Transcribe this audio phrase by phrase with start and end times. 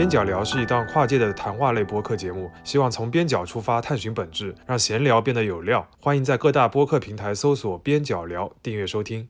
[0.00, 5.86] 边角聊是一档跨界的谈话类播客节目，希望从边角出发探寻本质，让闲聊变得有料。
[6.00, 9.28] 欢迎在各大播客平台搜索“边角聊”，订阅收听。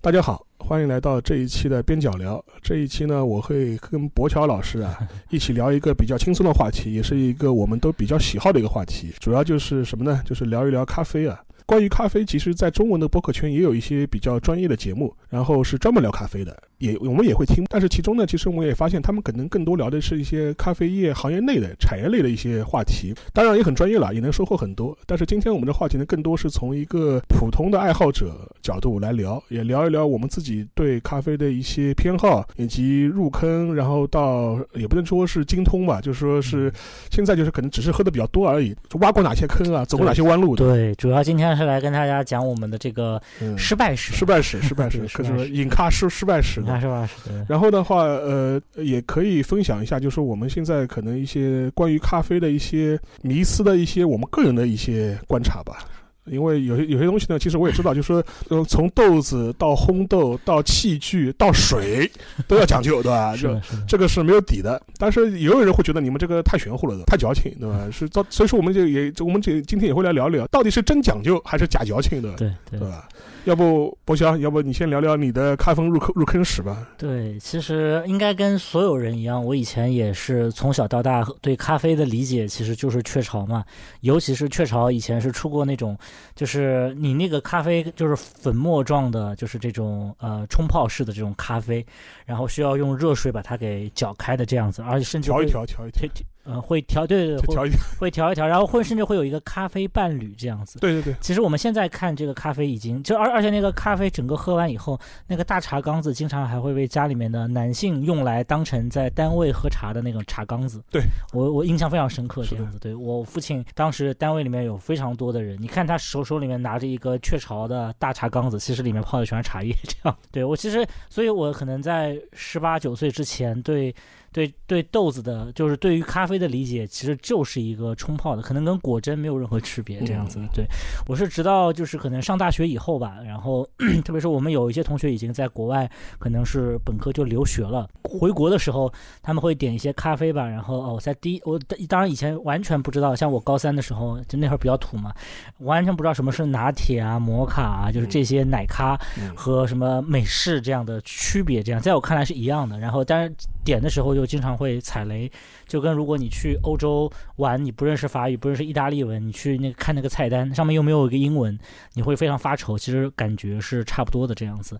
[0.00, 2.44] 大家好，欢迎来到这一期的边角聊。
[2.60, 4.98] 这一期呢，我会跟博乔老师啊
[5.30, 9.14] 一起聊一个比较轻松的话题，也是一个我们都比较喜好的一个话题。
[9.20, 10.20] 主要就是什么呢？
[10.26, 11.40] 就是聊一聊咖啡啊。
[11.66, 17.64] 关于咖啡，其实在中文的播客圈也有一些比较专业的节目，然后是专门聊咖啡的，也我们也会听。
[17.68, 24.96] 但是其中呢，其实我们也发现，他们可能更多聊的是一些咖啡业行业内的产业类的一些话题，当然也很专业了，也能收获很多。
[25.06, 36.72] 但是今天我们的话题呢，更多是从一个普通的爱好者角度来聊，也聊一聊我们自己对咖啡的一些偏好，以及入坑，然后到也不能说是精通吧，就是说是
[37.10, 40.64] 现在就是可能只是喝的比较多而已，挖过哪些坑啊，走过哪些弯路的。
[40.64, 41.55] 对，主要今天。
[41.56, 43.20] 是来跟大家讲我们的这个
[43.56, 47.44] 失败史，失败史，失败史，可是引咖失失败史，引失败史。
[47.48, 55.78] 然后的话，呃，也可以分享一下，就是我们现在可能一些关于咖啡的一些迷思的一些我们个人的一些观察吧。
[56.26, 62.10] 因为有些有些东西呢，其实我也知道，就是说，呃，从豆子到烘豆到器具到水
[62.48, 63.36] 都要讲究，对吧？
[63.36, 63.48] 就
[63.86, 64.80] 这个是没有底的。
[64.98, 67.88] 但是也有人会觉得你们这个太玄乎了，太矫情，对吧？
[67.92, 73.08] 是到所以说我们就也我们这今天也会来聊聊，到底是真讲究还是假矫情的，对对吧？
[73.46, 76.84] 要不博翔，要不你先聊聊你的开封入坑入坑史吧？
[76.98, 83.64] 对，其实应该跟所有人一样，我以前也是从小到大对咖啡的理解其实就是雀巢嘛，
[84.00, 85.96] 尤其是雀巢以前是出过那种，
[86.34, 91.86] 就是你那个咖啡就是粉末状的，就是这种呃冲泡式的这种咖啡，
[92.24, 96.10] 然后需要用热水把它给搅开的这样子，而且甚至调一调，调一调。
[96.46, 100.78] 呃，会调对对，调一调，会调一调，然后会甚至会有一个咖啡伴侣这样子。
[100.78, 101.14] 对对对。
[101.20, 110.80] 其实我们现在看这个咖啡已经就而而且那个咖啡整个喝完以后，那个大茶缸子经常还会被家里面的男性用来当成在单位喝茶的那种茶缸子。
[110.90, 112.78] 对我我印象非常深刻这样子。
[112.78, 120.16] 对我父亲当时单位里面有非常多的人，你看他手手里面拿着一个雀巢的大茶缸子，其实里面泡的全是茶叶这样。
[120.30, 123.92] 对我其实，所以我可能在十八九岁之前对。
[124.36, 130.38] 对对豆子的，就是对于咖啡的理解，其实就是一个冲泡的，可能跟果真没有任何区别，这样子。
[130.52, 130.66] 对
[131.06, 133.66] 我是直到就是可能上大学以后吧，然后
[134.04, 138.92] 特别是我们有一些同学已经在国外，可能是本科就留学了，回国的时候
[139.22, 141.58] 他们会点一些咖啡吧，然后哦，在第一我
[141.88, 145.14] 当然以前完全不知道，像我高三的时候就那会儿比较土嘛，
[145.60, 149.00] 完全不知道什么是拿铁啊、摩卡啊，就是这些奶咖
[149.34, 152.78] 和什么美式这样的区别，这样在我看来是一样的。
[152.78, 154.25] 然后但是点的时候就。
[154.26, 155.30] 经常会踩雷，
[155.66, 161.58] 就跟如果你去欧洲玩，你不认识法语，不认识意大利文，你去那个看那个菜单上面又没有一个英文，
[161.94, 162.78] 你会非常发愁。
[162.78, 164.78] 其实感觉是差不多的这样子。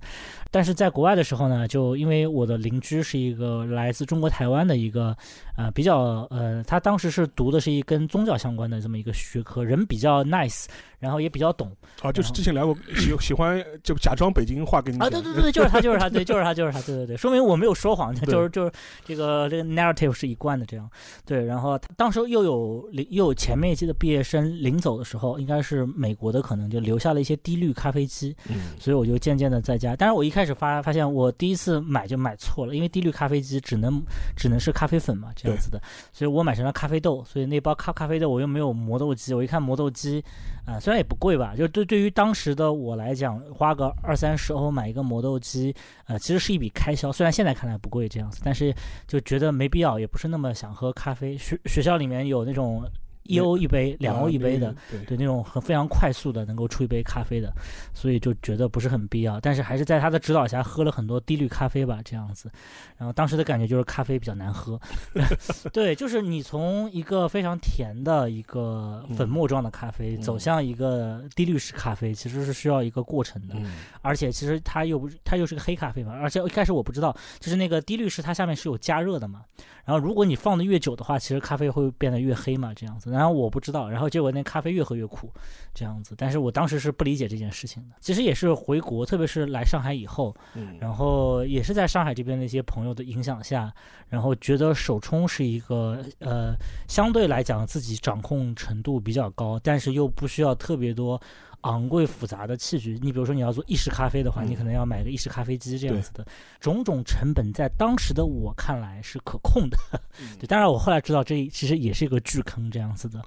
[0.51, 5.17] 但是在国外的时候呢，就因为我的邻居是一个来自中国台湾的一个
[5.57, 10.67] 呃比较呃，他当时是读的是一跟宗教相关的这么一个学科，人比较 nice。
[10.99, 11.71] 然后也比较懂
[12.01, 18.73] 啊，就是之前来过，喜喜欢就假装北京话跟你啊，对对对，就是他，就是他，对，就是他，就是他，对对对，说明我没有说谎，就是就是
[19.05, 20.89] 这个这个 narrative 是一贯的这样，
[21.25, 21.45] 对。
[21.45, 29.97] 然后当时又有临又有前面一届的毕业生临走的时候，应该是美国的，可能就留下了一些低滤咖啡机，嗯，所以我就渐渐的在家。
[29.97, 34.03] 但是我一开始发发现，我第一次买就买错了，因为低滤咖啡机只能
[34.37, 35.81] 只能是咖啡粉嘛，这样子的，
[36.13, 40.23] 所以我买成了咖啡豆，所以那包咖咖啡豆我又没有磨豆机，我一看磨豆机。
[40.67, 45.75] 啊，虽然也不贵吧，就对对于当时的我来讲，花个二三十欧买一个磨豆机，
[46.07, 47.11] 呃，其实是一笔开销。
[47.13, 48.75] 虽然现在看来不贵这样子，但是
[49.07, 51.39] 就觉得没必要，也不是那么想喝咖啡。
[51.39, 52.85] 学学校里面有那种。
[53.29, 54.75] 一欧一杯，两欧一杯的，
[55.07, 57.53] 对那种很非常快速的能够出一杯咖啡的，
[57.95, 59.41] 所以就觉得不是很必要。
[59.41, 62.51] 但是还是在他的指导下喝了很多低滤咖啡吧，这样子。
[62.97, 64.81] 然后当时的感觉就是咖啡比较难喝，
[65.73, 73.55] 对，就是你从一个非常甜的一个粉末状的咖啡走向一个低滤式咖啡，其实是需要一个过程的。
[74.03, 76.13] 而且其实它又不是，它又是个黑咖啡嘛。
[76.13, 79.43] 而且一开始我不知道，就是那个低滤式它下面是有加热的嘛。
[79.85, 83.11] 然后如果你放的越久的话，其实咖啡会变得越黑嘛，这样子。
[83.17, 85.33] 然后我不知道，然后结果那咖啡越喝越苦，
[85.75, 86.15] 这样子。
[86.17, 87.95] 但是我当时是不理解这件事情的。
[88.01, 90.35] 其实也是回国，特别是来上海以后，
[90.79, 93.73] 然后也是在上海这边的一些朋友的影响下，
[94.09, 96.55] 然后觉得手冲是一个呃
[96.89, 101.21] 相对来讲自己掌控程度比较高，但是又不需要特别多。
[101.67, 102.99] 昂贵复杂的器具。
[103.03, 106.25] 你比如说你要做意式咖啡的话，嗯你可能要买个意式咖啡机这样子的，
[106.61, 109.77] 种种成本在当时的我看来是可控的。
[110.21, 113.21] 嗯 对，当然我后来知道这其实也是一个巨坑这样子的。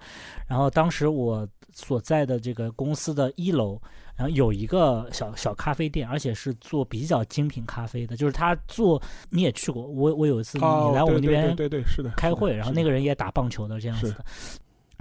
[0.47, 3.79] 然后当时我所在的这个公司的一楼，
[4.15, 14.25] 然后有一个小小咖啡店，而且是做比较精品咖啡的，就是他做你也去过，我我有一次你来我们那边对对对是的，开会，然后那个人也打棒球的这样子的。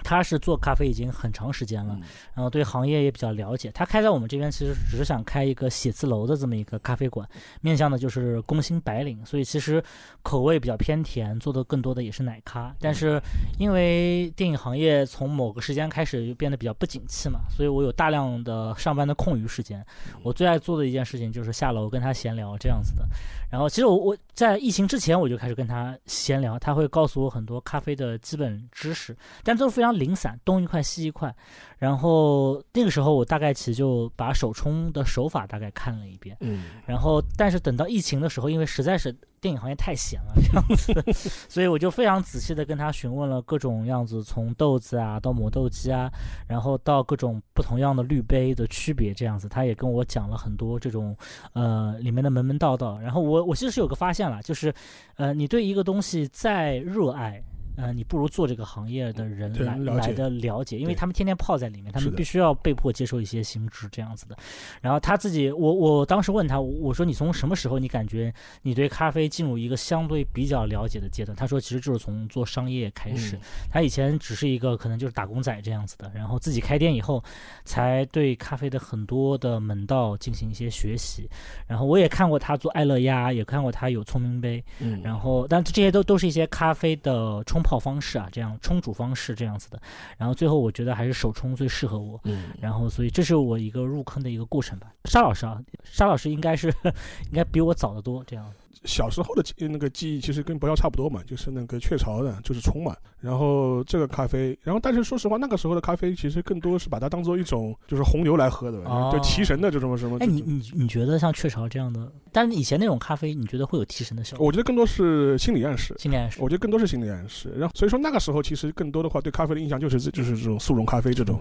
[0.04, 2.02] 他是做咖啡已经很长时间了，嗯
[2.34, 3.70] 然后对行业也比较了解。
[3.72, 7.28] 他开在我们这边，其实只是想开一个写字楼的这么一个咖啡馆，
[7.60, 9.82] 面向的就是工薪白领，所以其实
[10.22, 12.74] 口味比较偏甜，做的更多的也是奶咖。
[12.80, 13.20] 但是
[13.58, 19.84] 因为电影行业从某个时间开始就变得比较不景气嘛，所以我有大量的上班的空余时间。
[20.22, 23.04] 我最爱做的一件事情就是下楼跟他闲聊这样子的。
[23.50, 31.34] 然后其实我我在疫情之前我就开始跟他闲聊，他会告诉我很多咖啡的基本知识，但都是非常零散，东一块西一块。
[31.78, 36.36] 然后那个时候我大概其实就把手冲的手法大概看了一遍。
[36.40, 40.92] 嗯然后，但是等到疫情的时候，因为实在是电影行业太闲了，这样子，
[41.48, 46.10] 所以我就非常仔细的跟他询问了各种样子，从豆子啊到磨豆机啊，
[46.48, 51.16] 然后到各种不同样的滤杯的区别，这样子，他也跟我讲了很多这种
[51.52, 52.98] 呃里面的门门道道。
[52.98, 54.74] 然后我我其实是有个发现了，就是
[55.14, 57.40] 呃你对一个东西再热爱。
[57.78, 64.36] 呃，你不如做这个行业的人来来的了解，因为他们天天泡在里面，他们必须要被迫接受一些新知这样子的。
[64.82, 71.36] 然后他自己，我我当时问他，我我说你从什么时候你感觉你对咖啡进入一个相对比较了解的阶段？
[71.36, 73.40] 他说其实就是从做商业开始，嗯
[73.70, 77.22] 他以前只是一个可能就是打工仔这样子的，然后自己开店以后，
[77.64, 81.28] 才对咖啡的很多的门道进行一些学习。
[81.68, 89.78] 然后我也看过他做爱乐压，也看过他有聪明杯，嗯，然后，但这些都都是一些咖啡的冲泡方式啊，这样冲煮方式这样子的。
[90.16, 92.18] 然后最后我觉得还是手冲最适合我。
[92.24, 94.90] 嗯然后，所以这是我一个入坑的一个过程吧。
[95.04, 96.68] 沙老师啊，沙老师应该是
[97.28, 98.50] 应该比我早得多，这样。
[98.84, 102.96] 小时候的记那个记忆其实跟不要差不多嘛，就是那个雀巢的，就是冲嘛。
[103.20, 110.16] 然后这个咖啡，然后但是说实话，那个时候的咖啡其实更多是把它当做一种就是红牛来喝的，哦就提神的这种什么。
[110.20, 114.46] 哎，你你你觉得像雀巢这样的，但是以前那种咖啡，你觉得会有提神的效果？
[114.46, 115.94] 我觉得更多是心理暗示。
[115.98, 121.40] 心理暗示我觉得更多是心理暗示，然后所以说那个时候其实更多的话对咖啡的印象就是这就是这种速溶咖啡这种，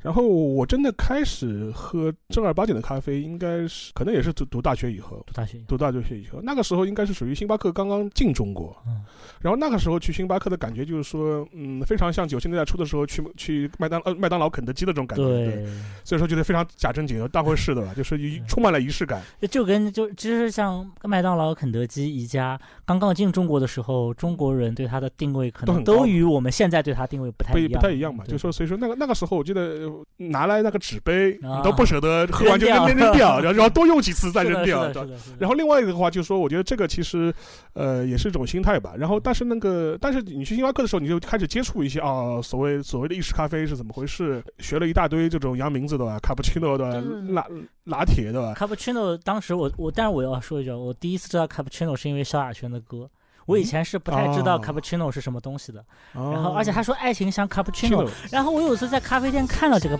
[0.00, 9.02] 然后我真的开始喝正儿八经的咖啡，应该是可能也是读读大学以后，读大学读大学以后，那个时候应该是属于星巴克刚刚进中国，嗯，
[9.40, 15.66] 然后那个时候去星巴克的感觉就是说，嗯，非常像九十年代初的时候去去麦当呃麦当劳、肯德基的这种感觉，对，
[16.04, 19.22] 所以说觉得非常假正经、大会事的吧， 就是充满了仪式感。
[19.50, 31.58] 就跟就其实像麦当劳、肯德基、宜家刚刚进中国的时候，中国人对它的定位可能都与我们现在对它定位不太不一样，不太一样嘛，就说所以说那个那个时候，我记得呃拿来那个纸杯，啊。
[31.58, 32.88] 你都不舍得喝完就 扔掉。
[32.88, 34.92] 扔扔掉，然后然后多用几次再扔掉。
[35.38, 37.34] 然后另外一个的话，就是说，我觉得这个其实，
[37.72, 38.92] 呃，也是一种心态吧。
[38.98, 47.46] 然后，但是那个，但是你去星巴克的时候，你就开始接触一些啊，所谓所谓的意式咖啡是怎么回事，学了一大堆这种洋名字的吧，卡布奇诺的对拿
[47.84, 48.52] 拿铁的吧。
[48.54, 53.08] cappuccino 当时我我，但是我要说一句啊，我第一次知道 cappuccino 是因为萧亚轩的歌。
[53.46, 54.60] 我以前是不太知道哦。
[54.62, 55.82] Cappuccino 是什么东西的，
[56.12, 59.98] 然然后而且他说爱情像 cappuccino，然后我有一次在咖啡店看到这个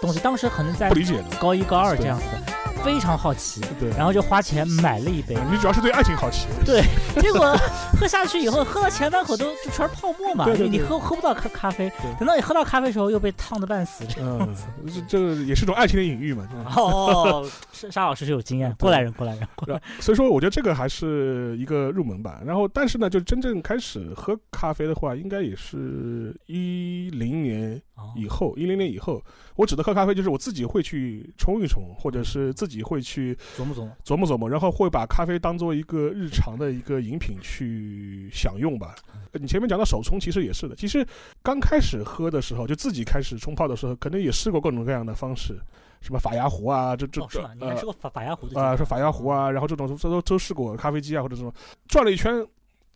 [0.00, 0.90] 东西，当时可能在
[1.38, 2.24] 高一高二这样子。
[2.24, 3.90] 的，非常好奇，对。
[3.90, 6.84] 然后就花钱买了一杯，你主要是对爱情好奇，对，
[7.20, 7.52] 结果
[7.98, 14.54] 喝下去以后，喝到前半口都就全是泡沫嘛，对对对你喝喝不到咖咖啡，等到你喝到咖啡的时候又被烫的半死，这样嗯。，
[15.08, 16.46] 这这也是种爱情的隐喻嘛。
[16.76, 19.48] 哦，沙沙老师是有经验，过来人，过来人，
[19.98, 22.40] 所以说，我觉得这个还是一个入门吧。
[22.46, 27.82] 然后，但是呢，就真正开始喝咖啡的话，应该也是一零年人。
[28.14, 29.22] 以后，一零年以后，
[29.56, 38.94] 我指的喝咖啡就是我自己会去冲一冲，或者是自己会去琢磨琢磨，琢磨琢磨，然后会把咖啡当做一个日常的一个饮品去享用吧。
[39.32, 40.74] 呃你前面讲到手冲，其实也是的。
[40.76, 41.06] 其实
[41.42, 45.60] 刚开始喝的时候，就自己开始冲泡的时候，可能也试过各种各样的方式，
[46.00, 47.50] 什么法压壶啊，这这哦，是吗？
[47.54, 48.58] 你还呃吃过法法压壶的？
[48.58, 51.52] 啊，说法压壶，啊，然后这种这都都试过，咖啡机啊或者这种，
[51.86, 52.46] 转了一圈，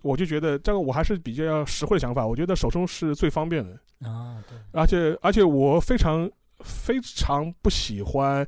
[0.03, 6.31] 我就觉得这个我还是比较实惠的想法，我觉得手冲是最方便的，啊，对，而且而且我非常
[6.61, 8.47] 非常不喜欢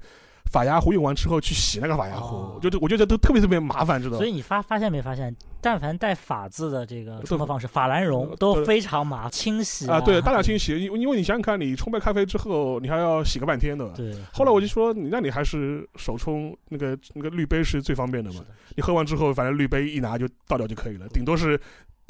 [0.52, 4.26] 法压壶用完之后去洗那个法压壶，哦我觉得我觉得都特别特别麻烦，知道吗所？
[4.26, 13.88] 以你发发现没发现，但凡带法字的这个都冲泡方式，法兰绒呃都非常麻，清洗啊，对，大量清洗，因因为你想想看，你冲杯咖啡之后，你还要洗个半天的？
[13.96, 14.14] 对。
[14.32, 18.40] 后来我就说，你那你还是手冲那个那个滤杯是最方便的嘛
[18.76, 21.58] 你喝完之后，反正滤杯一拿就倒掉就可以了，顶多是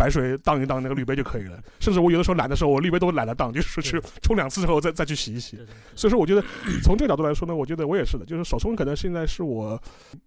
[0.02, 1.62] 白水荡一荡那个滤杯就可以了。
[1.78, 5.56] 甚至我有的时候懒的时候，我滤杯都懒得荡，就是去冲两次之后再再去洗一洗。
[5.94, 6.42] 所以说，我觉得
[6.82, 9.80] 从这个角度来说呢，我觉得我也是的，就是手冲可能现在是我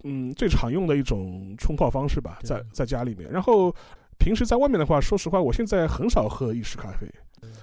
[0.05, 3.29] 嗯最常用的一种冲泡方式吧，在在家里面。
[3.29, 3.75] 然后
[4.17, 7.05] 平时在外面的话，说实话，我现在很少喝意式咖啡。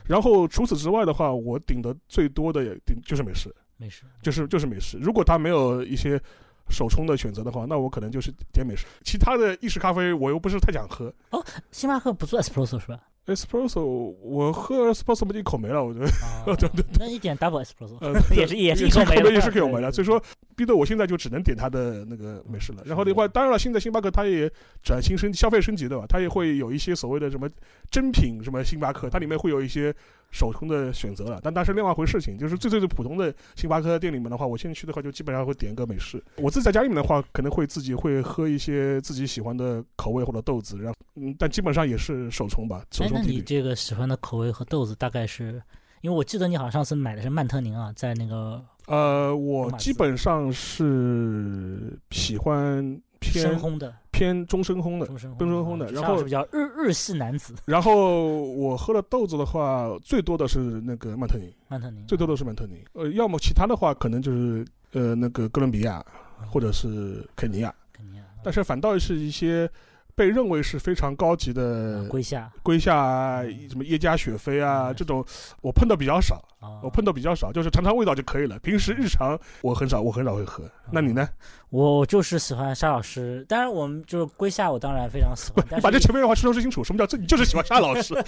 [0.04, 4.98] 然后除此之外的话，我顶的最多的顶就是美式，美式就是就是美式。
[4.98, 6.20] 如果它没有一些
[6.68, 8.86] 手冲的选择的话，那我可能就是点美式。
[9.04, 11.12] 其他的意式咖啡我又不是太想喝。
[11.30, 16.06] 哦，星巴克不做 espresso 是吧？espresso，我喝 espresso 不就一口没了，我觉得。
[16.56, 16.84] 对对对。
[16.98, 19.30] 那一点 double espresso，也是也是一口没了。
[19.30, 20.22] 也是一口没了，所以说
[20.56, 22.82] 逼得我现在就只能点它的那个美式了。
[22.84, 24.50] 然后另外，当然了，现在星巴克它也
[24.82, 26.04] 转型升消费升级对吧？
[26.08, 27.48] 它也会有一些所谓的什么
[27.90, 29.94] 真品什么星巴克，它里面会有一些。
[30.32, 32.36] 手冲的选择了，但但是另外一回事情。
[32.36, 36.20] 就是最最最普通的星巴克店里面的话，我现在去的话，就基本上会点个美式。
[36.36, 42.82] 我自己在家里面的话，可能会自己会喝一些自己喜欢的口味或者豆子，然后嗯，但基本上也是手冲吧。
[42.98, 45.62] 哎，那你这个喜欢的口味和豆子大概是？
[46.00, 53.94] 因为我记得你好像上次买的是曼特宁啊，在那个呃，我基本上是喜欢偏深烘的。
[54.22, 57.54] 偏中深烘的，中深烘的，然后比较日日系男子。
[57.64, 62.78] 然后我喝的豆子的话，最多的是那个曼特宁，曼特宁，最多的是曼特宁。
[62.92, 66.04] 呃，要么其他的话，可能就是呃那个哥伦比亚，
[66.48, 67.74] 或者是肯尼亚。
[67.92, 68.22] 肯尼亚。
[68.44, 69.68] 但是反倒是一些。
[70.14, 75.24] 被认为是非常高级的龟夏，龟夏啊，什么耶加雪菲啊，这种
[75.62, 76.38] 我碰到比较少，
[76.82, 78.58] 我碰到比较少，就是尝尝味道就可以了。
[78.60, 80.64] 平时日常我很少，我很少会喝。
[80.90, 81.28] 那你呢？
[81.70, 85.64] 我就是喜欢沙老师，当然我们就是归夏，我当然非常喜欢。
[85.80, 87.16] 把这前面的话说说清楚，什么叫这？
[87.16, 88.14] 你就是喜欢沙老师？
[88.20, 88.22] 啊，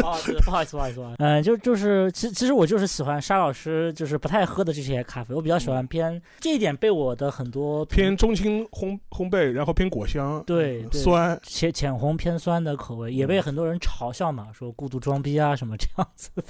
[0.00, 0.06] 不
[0.50, 11.36] 好意思，不好意思，嗯， 就就是其其实我就是喜欢沙老师，就是不太喝的这些咖啡，我比较喜欢偏这一点被我的很多偏中轻烘烘焙，然后偏果香，对酸。
[11.42, 16.44] 浅浅红偏酸的口味也被很多人嘲笑嘛，说孤独装逼啊什么这样子的，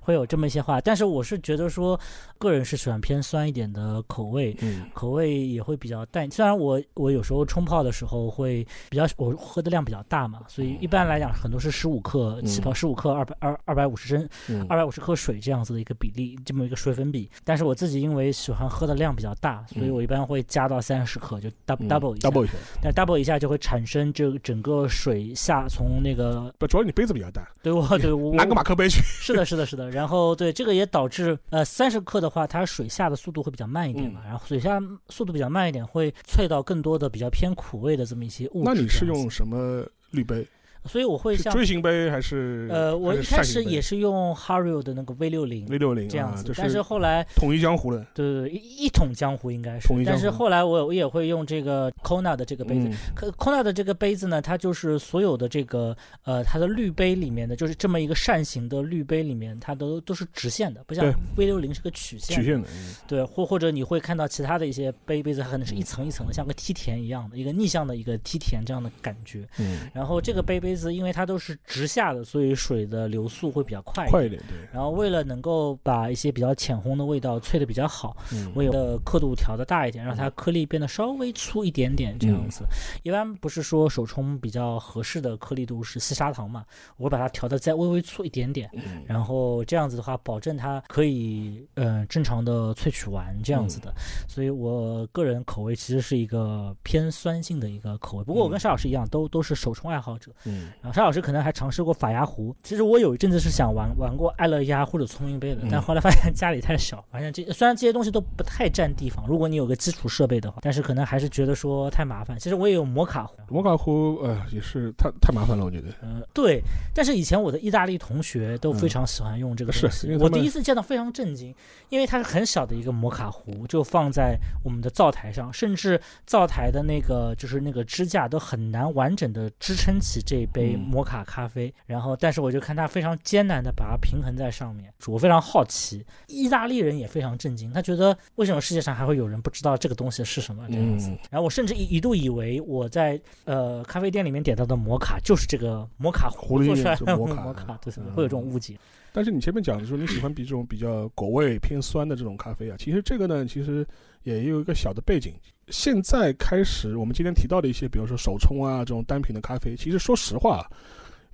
[0.00, 0.71] 会有这么一些话。
[0.80, 1.98] 但是我是觉得说，
[2.38, 6.30] 个人是喜欢偏酸一点的口味，嗯口味也会比较淡。
[6.30, 14.28] 虽然我我有时候冲泡的时候会比较，我喝的量比较大嘛，所以一般来讲很多是十五克起泡，十五克二百二二百五十升，
[14.68, 17.30] 二百五十克水这样子的一个比例，这么一个水粉比。
[17.44, 24.12] 但是我自己因为喜欢喝的量比较大，所以我一般会加到三十克，就 double double 一下，但 double 一下就会产生。
[24.12, 29.00] 这整个水下从那个不，主要你杯子比较大，对我对我拿个马克杯去。
[29.02, 29.90] 是的，是的，是的。
[29.90, 34.20] 然后对这个也导致呃三十克的话，它水下的速度会比较慢一点嘛。
[34.24, 38.64] 然后水下速度比较慢一点，会萃到更多的比较偏苦味的这么一些物质。
[38.64, 40.46] 那你是用什么滤杯？
[40.86, 49.88] 所以我会像锥形杯还是呃，我一开始也是用 Hario 的那个 V 六零 V 六零这样子，但是后来统一江湖了，对对对，一一统江湖应该是。
[50.04, 52.90] 但是后来我我也会用这个 Kona 的这个杯子
[53.38, 62.36] ，Kona 的这个杯子呢，它就是所有的这个呃它的滤杯里面的，就是这么一个扇形的滤杯里面，它都都是直线的，不像 V 六零是个曲线。
[62.36, 62.68] 曲线的，
[63.06, 69.46] 对，或或者你会看到其他的一些杯杯子，它可能是一层一层的，像个梯田一样的一个逆向的一个梯田这样的感觉。
[69.58, 71.58] 嗯，然后这个杯杯子，因为它都是。
[71.64, 74.42] 直下的，所以水的流速会比较快快一点。
[74.48, 74.58] 对。
[74.72, 78.16] 然后为了能够把一些比较浅烘的味道萃的比较好，
[78.54, 82.64] 我有的刻度调的大一点，让它颗粒变得稍微粗一点点这样子。
[83.02, 86.64] 一般不是说手冲比较合适的颗粒度是细砂糖嘛？
[86.96, 88.70] 我会把它调的再微微粗一点点，
[89.06, 93.92] 然后这样子的话，保证它可以嗯正常的萃取完这样子的。
[94.28, 98.24] 所以我个人口味其实是一个偏酸性的一个口味。
[98.24, 100.30] 不过我跟沙老师一样，都都是手冲爱好者。
[100.44, 100.61] 嗯。
[100.80, 101.42] 然后沙老师可能。
[101.42, 112.38] 还尝试过法压壶，其实我有一阵子是想玩玩过爱乐压或者聪明杯的，但后来发现家里太小，发现这虽然这些东西都不太占地方，如果你有个基础设备的话，但是可能还是觉得说太麻烦。
[112.38, 115.88] 其实我也有摩卡壶，摩卡壶呃也是太太麻烦了，我觉得。
[116.00, 116.62] 嗯，对。
[116.94, 121.52] 但是以前我的意大利同学都非常喜欢用这个东西，我第一次见到非常震惊，
[121.88, 132.16] 因为它是很小的一个摩卡壶，就放在我们的灶台上，甚至灶台的那个就是那个支架都很难完整的支撑起这杯摩卡咖啡，然后。
[132.20, 141.08] 但是我就看他非常艰难的把它平衡在上面，我非常好奇，意大利人也非常震惊，他觉得为什么世界上还会有人不知道这个东西是什么这样子？
[141.30, 148.78] 然后我甚至一一度以为我在呃咖啡店里面点到的摩卡就是这个摩卡壶做出来的 摩卡，对，会有这种误解。
[149.14, 153.86] 但是你前面讲的说你喜欢比这种比较 果味偏酸的这种咖啡啊，其实这个呢，其实
[154.22, 155.34] 也有一个小的背景。
[155.68, 160.66] 现在开始我们今天提到的一些，比如说手冲啊这种单品的咖啡，其实说实话。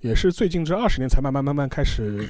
[0.01, 2.25] 也是最近这二十年才慢慢慢慢开始，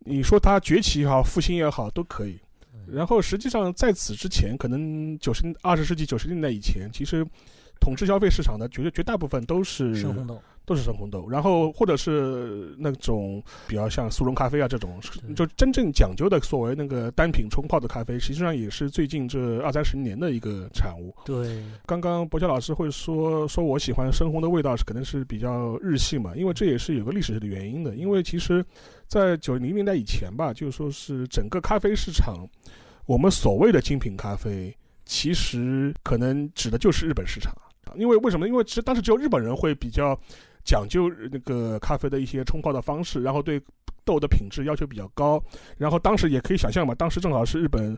[0.00, 2.38] 你说它崛起也好，复兴也好，都可以。
[2.86, 7.26] 然后实际上在此之前，可能九十二十世纪九十年代以前，其实
[7.80, 11.28] 统治消费市场的绝绝大部分都是深烘豆，都是深红豆。
[11.28, 15.00] 然后或者是那种比较像速溶咖啡啊这种，
[15.34, 21.14] 就真正讲究的所谓那个单品冲泡的咖啡，实际上也是最近这二三十年的一个产物。
[21.24, 27.94] 对，刚刚博乔老师会说说我喜欢深红的味道是可能是比较日系嘛，因为这也是有个历史的原因的。
[27.94, 28.64] 因为其实，
[29.06, 32.48] 在九零年代以前吧，就说是整个咖啡市场，
[33.06, 37.54] 我们所谓的精品咖啡，其实可能指的就是日本市场。
[37.96, 38.48] 因为为什么？
[38.48, 40.18] 因为其实当时只有日本人会比较
[40.64, 43.60] 讲究那个咖啡的一些冲泡的方式，然后对
[44.04, 45.42] 豆的品质要求比较高。
[45.76, 47.96] 然后当时也可以想象嘛，当时正好是日本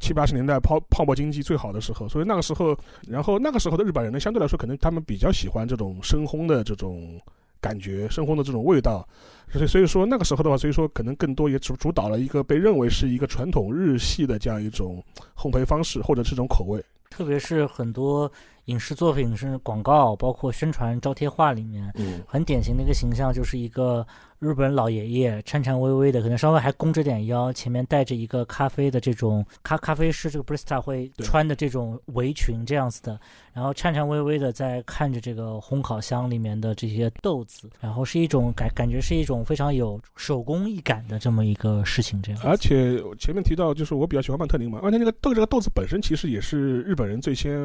[0.00, 7.20] 七八十年代泡泡沫经济最好的时候，所以那个时候，然后那个时候的日本人呢，相对来说可能他们比较喜欢这种深烘的这种
[7.60, 9.06] 感觉，深烘的这种味道。
[9.50, 15.02] 所以所以说那个时候的话，所以说可能更多也主主导了一个被认为是一个传统日系的这样一种
[15.36, 16.82] 烘焙方式或者这种口味。
[17.10, 18.32] 特别是很多
[18.66, 24.06] 影视作品、是广告，包括宣传招贴画里面，嗯，很典型的一个形象就是一个
[24.42, 33.16] 日本老爷爷，颤颤巍巍的，可能稍微还弓着点腰，前面带着一个咖啡的这种咖咖啡师这个 barista 会穿的这种围裙这样子的，
[33.52, 42.40] 然后颤颤巍巍的在看着这个烘烤箱里面的这些豆子，然后是一种感感觉是一种非常有手工艺感的这么一个事情，这样。
[42.42, 47.56] 而且前面提到，就是我比较喜欢曼特宁嘛，曼特宁这个豆这个豆子本身其实也是日本人最先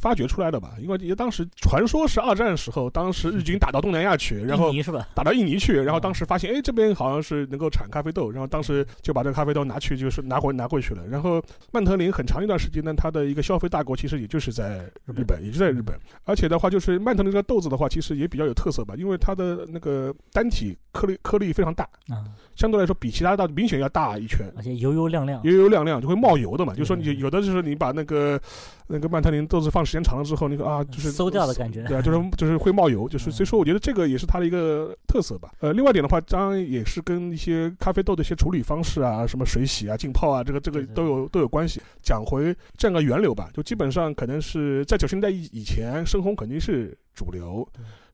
[0.00, 4.72] 发掘出来的吧，因为当时传说是二战时候，当时日军打到东南亚去，然后？
[5.12, 11.02] 打到印尼去，然后当时发现，哎，这边好像是能够产咖啡豆，然后当时就把这个咖啡豆拿去，就是拿回拿过去了。
[11.08, 11.42] 然后
[11.72, 15.98] 曼特林很长一段时间呢，它的一个消费大国其实也就是在日本，也就在日本。
[16.24, 22.20] 而且的话，就是曼特林这个豆子的话，其实也比较有特色吧，因为它的那个单体颗粒颗粒非常大，啊，
[22.54, 24.46] 相对来说比其他的明显要大一圈。
[24.58, 25.40] 而且油油亮亮。
[25.42, 28.38] 油油亮亮就会冒油的嘛，就说你有的就是你把那个
[28.86, 35.50] 那个曼特林豆子放时间长了之后，那个啊就是馊掉的感觉对啊，就是 就是会冒油，就是嗯所以说我觉得这个也是它的一个特色吧。
[35.60, 41.80] 呃，另外一点的话，当然也是跟一些咖啡豆的一些处理方式啊，什么水洗啊、浸泡啊，这个这个都有都有关系。
[42.02, 47.66] 讲回这样个源流吧，就基本上可能是在九十年代以以前，深烘肯定是主流。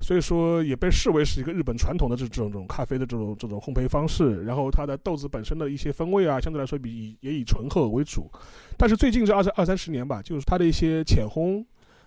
[0.02, 8.30] 所以说也被视为是一个日本传统的这这种这种咖啡的这种这种烘焙方式，然后它的豆子本身的一些风味啊，相对来说比以也以醇厚为主。
[8.78, 11.62] 但是最近这二十二三十年吧，就是它的一些浅烘，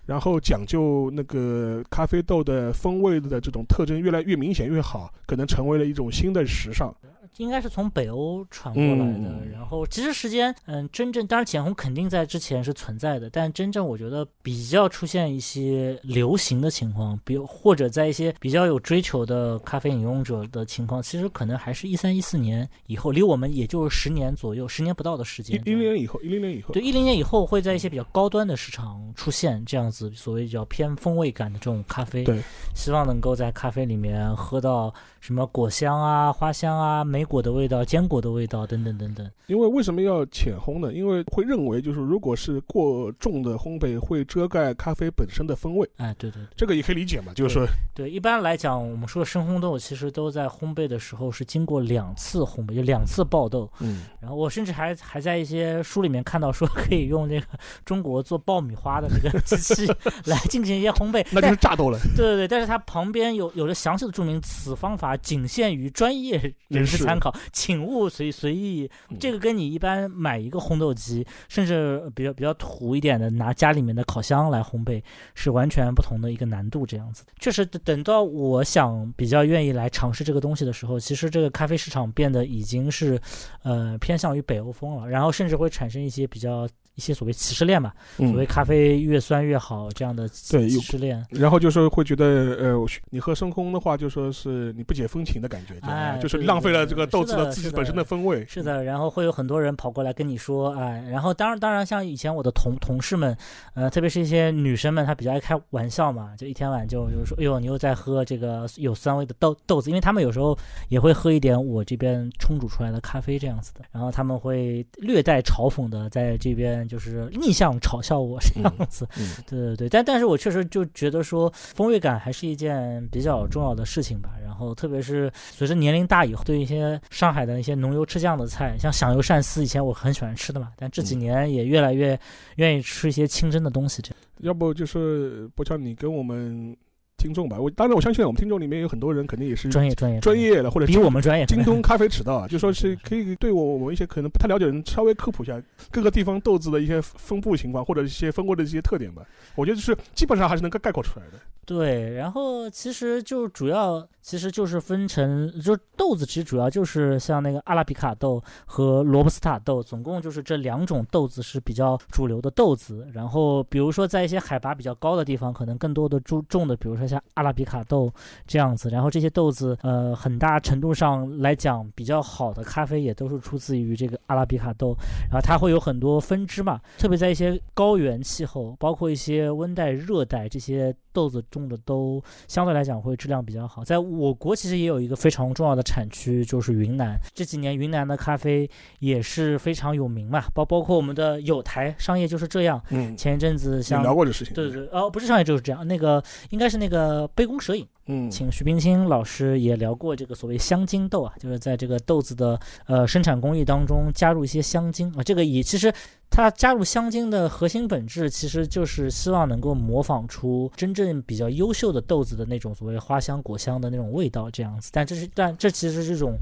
[0.06, 6.92] 然后讲究那个咖啡豆的风味的这种特征越来越明显越好，可能成为了一种新的时尚。
[7.36, 9.28] 应该是从北欧传过来的。
[9.28, 25.56] 嗯然后其实时间，嗯，真正当然浅红肯定在之前是存在的，但真正我觉得比较出现一些流行的情况，比如或者在一些比较有追求的咖啡饮用者的情况，其实可能还是一三一四年以后，离我们也就是十年左右，十年不到的时间。
[25.56, 32.22] 一零年以后，一零年以后，对，一零年以后会在一些比较高端的市场出现这样子所谓比较偏风味感的这种咖啡。
[32.24, 32.42] 对，
[32.74, 34.92] 希望能够在咖啡里面喝到
[35.24, 39.26] 什么果香啊、花香啊、莓果的味道、坚果的味道等等等等。
[39.46, 40.92] 因为为什么要浅烘呢？
[40.92, 47.32] 因为会认为就是如果是过重的烘焙会遮盖咖啡本身的风味，哎，对对这个也可以理解嘛。
[47.34, 53.66] 就是说，对，一般来讲，我们说的深烘豆其实都在烘焙的时候是经过两次烘焙，就两次爆豆。
[53.80, 57.46] 嗯，然后我甚至还还在一些书里面看到说可以用这个
[57.84, 59.86] 中国做爆米花的那个机器
[60.24, 61.98] 来进行一些烘焙，那就是炸豆了。
[62.16, 68.90] 对对对，但是它旁边有有着详细的注明，此方法仅限于专业人人士士参考，请勿随随意。
[69.10, 75.02] 嗯这个跟你一般买一个烘豆机，甚至比较比较土一点的拿家里面的烤箱来烘焙，
[75.34, 76.86] 是完全不同的一个难度。
[76.86, 83.20] 这样子，确实等等到我想比较愿意来尝试这个东西的时候，其实这个咖啡市场变得已经是，
[83.62, 86.68] 呃，偏偏向于北欧风了，然后甚至会产生一些比较。
[86.94, 98.44] 一些所谓歧视链吧，所谓嗯，咖啡越酸越好这样的歧视链，然后就是会觉得，呃，你喝深空的话，就说是你不解风情的感觉，哎就是浪费了这个豆子的自己本身的的风味。
[98.46, 103.36] 是的，然后会有很多人跑过来跟你说，哎，然后当然当然，像以前我的同同事们，
[103.74, 110.56] 呃，特别是一些女生们，她比较爱开玩笑嘛，就一天晚就就是说，哎呦，你又在喝这个有酸味的豆豆子，因为他们有时候
[110.88, 124.30] 也会喝一点我这边冲煮出来的咖啡这样子的，然后他们会略带嘲讽的在这边就是逆向嘲笑我这样子，嗯，对对对，但但是我确实就觉得说，风味感还是一件比较重要的事情吧。
[124.44, 132.18] 然后特别是随着年龄大以后，对一些上海的一些浓油赤酱的菜，像响油鳝丝，以前我很喜欢吃的嘛，但这几嗯年也越来越
[132.56, 134.00] 愿意吃一些清蒸的东西。
[134.00, 136.76] 这样要不就是博乔，你跟我们。
[137.16, 137.58] 听众吧。
[137.58, 141.46] 我当然我相信我们听众里面有很多人肯定也是专业专业专业的，或者比我们专业。
[141.46, 149.22] 京东咖啡迟到啊，就说是可以对我我们一些可能不太了解的人稍微科普一下各个地方豆子的一些分布情况或者一些风味的一些特点吧。
[149.54, 151.38] 我觉得就是基本上还是能够概括出来的。
[151.66, 163.08] 对，然后其实就主要其实就是分成，就豆子其实主要就是像那个阿拉比卡豆和罗布斯塔豆，总共就是这两种豆子是比较主流的豆子。
[163.14, 168.12] 然后比如说在一些海拔比较高的地方，可能更多的注重的，比如说像阿拉比卡豆
[168.46, 168.88] 这样子。
[168.90, 174.96] 然后这些豆子，呃，很大程度上来讲，比较好的咖啡也都是出自于这个阿拉比卡豆。
[175.30, 181.42] 然后它会有很多分支嘛，特别在一些高原气候，包括一些温带、热带这些豆子。
[181.50, 187.16] 种的都相对来讲会质量比较好，在我国其实也有一个非常重要的产区，就是云南。
[187.32, 192.82] 这几年云南的咖啡也是非常有名嘛，包包括我们的有台商业就是这样。
[192.90, 197.86] 嗯，前一阵子像聊过这事情，对对对，哦，不是商业就是这样，那个应该是那个杯弓蛇影。
[198.06, 205.90] 嗯，请徐冰清老师也聊过这个所谓香精豆啊，就是在这个豆子的呃生产工艺当中加入一些香精啊，这个也其实
[206.34, 216.36] 它加入香精的核心本质其实就是希望能够模仿出真正比较优秀的豆子的那种所谓花香果香的那种味道这样子，但这是但这其实是一种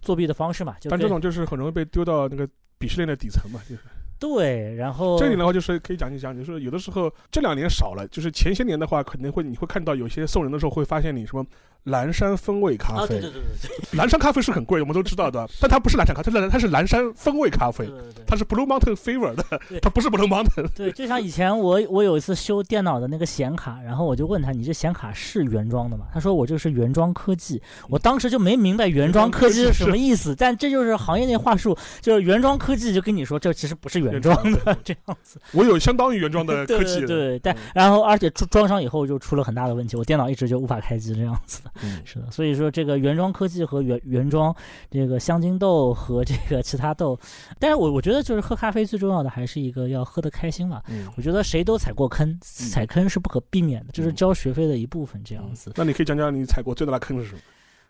[0.00, 2.46] 作弊的方式嘛，但这种就是很容易被丢到那个
[2.78, 3.82] 鄙视链的底层嘛，就是。
[4.20, 11.44] 对，然后这里的话就是可以讲一讲，就是有的时候这两年少了，就是前些年的话，可能会你会看到有些送人的时候会发现你什么。
[11.84, 17.88] 蓝山风味咖啡，对对对对， 蓝山咖啡是很贵，我们都知道的，但它不是蓝山咖啡，它是它是蓝山风味咖啡，
[18.26, 19.44] 它是 Blue Mountain Fever 的，
[19.82, 20.66] 它不是 Blue Mountain。
[20.74, 26.06] 对，就像以前我我有一次修电脑的那个显卡，然后我就问他，你这显卡是原装的吗？
[26.12, 35.38] 他说我这是原装科技，我当时就没明白原装科技是 什么意思，但这就是行业内话术，就是原装科技就跟你说这其实不是原装的 这样子。
[35.52, 41.60] 我有相当于原装的科技，对，但然后而且装装上以后就出了很大的问题，我电脑一直就无法开机这样子。
[41.62, 41.70] 的。
[41.82, 44.54] 嗯，是的，所以说这个原装科技和原原装
[44.90, 47.18] 这个香精豆和这个其他豆，
[47.58, 50.82] 但是我我觉得就是喝咖啡最重要的还是一个要喝得开心嘛。
[50.88, 55.72] 嗯，我觉得谁都踩过坑，踩坑是不可避免的，就是交学费的一部分这样子。
[55.76, 57.40] 那你可以讲讲你踩过最大的坑是什么？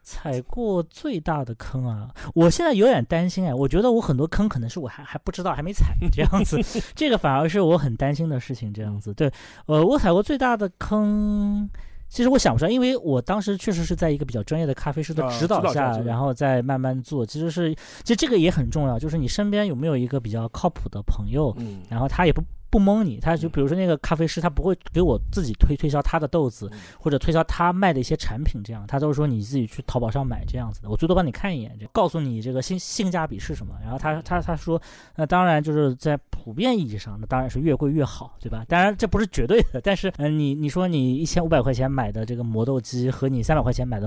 [0.02, 6.58] 踩过最大的坑啊，我现在有点担心哎，我觉得我很多坑可能是我还还不知道，还没踩这样子，
[6.94, 9.14] 这个反而是我很担心的事情这样子。
[9.14, 9.32] 对，
[9.64, 11.68] 呃，我踩过最大的坑。
[12.14, 17.26] 其实我想不出来，因为我当时确实是在一个比较专业的咖啡师的指导下，然后再慢慢做。
[17.26, 22.40] 其实是，其实这个也很重要，就是你身边有没有一个比较靠谱的朋友，嗯，然后他也不。
[22.70, 30.90] 不蒙你，他就比如说那个咖啡师，他不会给我自己推推销他的豆子，或者推销他卖的一些产品，这样他都是说你自己去淘宝上买这样子的。
[30.90, 33.76] 我最多帮你看一眼，就告诉你这个性性价比是什么。
[33.80, 34.82] 然后他他他说，
[35.14, 38.66] 那当然就是在普遍意义上，那当然是越贵越好，对吧？
[38.68, 44.06] 当然这不是绝对的，但是嗯，你你说你一千五百块钱买的这个磨豆机和你三百块钱买的。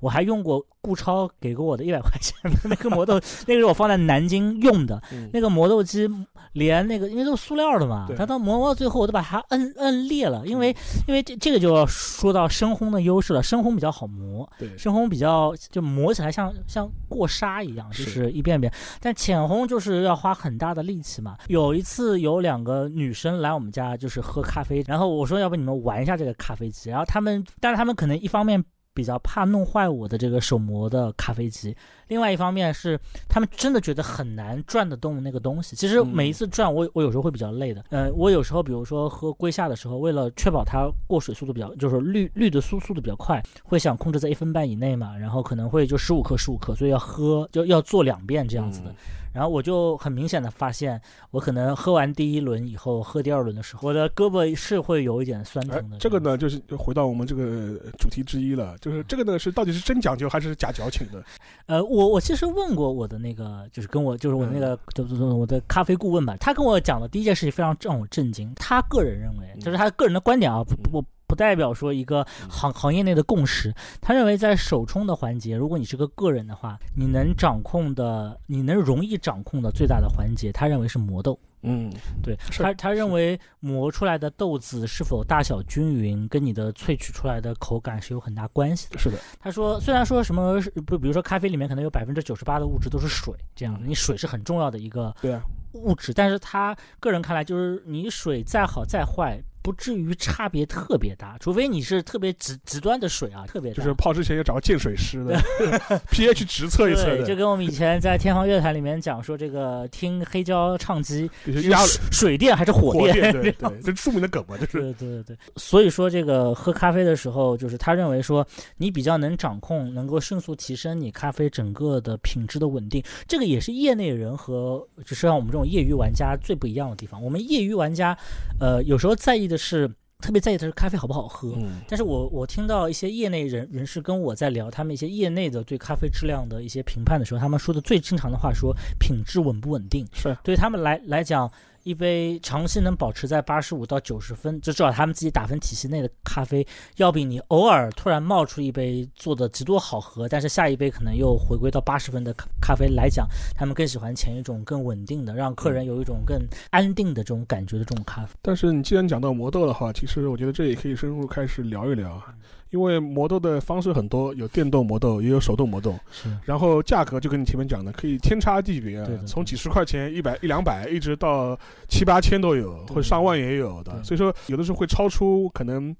[0.00, 3.14] 我还用过顾超给过我的一百块钱的那个磨豆，
[3.46, 6.08] 那个是我放在南京用的那个磨豆机，
[6.52, 10.74] 连那个因为都是塑料的嘛，它到磨到最后我都把它摁摁裂了，因为
[11.06, 21.36] 因为这这个就要说到深烘的优势了，深烘比较好磨，深烘比较就磨起来像像过沙一样，就是一遍遍，但浅烘就是要花很大的力气嘛。
[21.48, 28.64] 有一次有两个女生来我们家就是喝咖啡，然后我说要不你们玩一下这个咖啡机，然后他们但是他们可能一方面。
[29.00, 31.74] 比较怕弄坏我的这个手磨的咖啡机，
[32.08, 35.74] 另外一方面是他们真的觉得很难转得动那个东西。
[35.74, 37.82] 其实每一次转，我我有时候会比较累的。
[37.88, 48.94] 嗯，我有时候比如说喝龟下的时候，为了确保它过水速度比较，就是滤滤的速速度比较快，会想控制在一分半以内嘛，然后可能会就十五克十五克，所以要喝就要做两遍这样子的。
[49.32, 55.98] 然后我就很明显的发现，我可能喝完第一轮以后，喝第二轮的时候，我的胳膊是会有一点酸疼的。
[55.98, 61.22] 这个呢，就是回到我们这个主题之一了，就是这个呢是到底是真讲究还是假矫情的？
[61.66, 68.52] 呃，我我其实问过我的那个，就是跟我就是我那个就是我的咖啡顾问吧，他跟我讲的第一件事情非常让我震惊。
[68.56, 71.04] 他个人认为，就是他个人的观点啊，不不。
[71.30, 73.72] 不代表说一个行行业内的共识。
[74.00, 81.38] 他认为，在手冲的环节，如果你是个个人的话，你能掌控的，你能容易掌控的最大的环节，他认为是磨豆。
[81.62, 88.98] 嗯，对他，他认为磨出来的豆子是否大小均匀，跟你的萃取出来的口感是有很大关系的。
[88.98, 95.42] 是的，他说，虽然说什么不，比如说咖啡里面可能有百分之九十八的物质都是水，这样的，你水是很重要的一个对啊
[95.74, 99.40] 物质，但是他个人看来，就是你水再好再坏。
[99.62, 105.38] 不至于差别特别大，除非你是特别极极端的水啊，特别就是泡之前要找个净水师的
[106.10, 111.30] pH 值测一测就跟我们以前在天方乐坛里面讲说，这个听黑胶唱机
[111.68, 113.32] 压水电还是火火电，
[113.84, 118.46] 这著名的梗嘛，就是对对对，所以说这个喝咖啡的时候，就是他认为说
[118.76, 127.22] 你比较能掌控，能够迅速提升你咖啡整个的品质的稳定，这个也是业内人和就是像我们这种业余玩家最不一样的地方。
[127.22, 128.16] 我们业余玩家，
[128.58, 129.86] 呃，有时候在意的是
[130.20, 140.06] 特别在意的是咖啡好不好喝，嗯但是我我听到一些业内人人士跟我在聊他们一些业内的对咖啡质量的一些评判的时候，他们说的最经常的话说品质稳不稳定。
[140.12, 141.50] 是对他们来来讲，
[141.82, 146.66] 一杯长期能保持在八十五到九十分，就至少他们自己打分体系内的咖啡，
[146.96, 156.38] 要比你偶尔突然冒出一杯做的极多好喝，但是下一杯可能又回归到八十分的咖咖啡来讲，他们更喜欢前一种更稳定的，让客人有一种更
[156.70, 158.34] 安定的这种感觉的这种咖啡。
[158.42, 162.22] 但是你既然讲到磨豆的话，其实我觉得这也可以深入开始聊一聊，
[162.70, 174.02] 因为磨豆的方式很多，有电动磨豆，也有手动磨豆，是，然后价格就跟你前面讲的，可以天差地别从几十块钱、一百一两百，一直到七八千都有，或者上万也有的。
[174.02, 175.94] 所以说，有的时候会超出可能。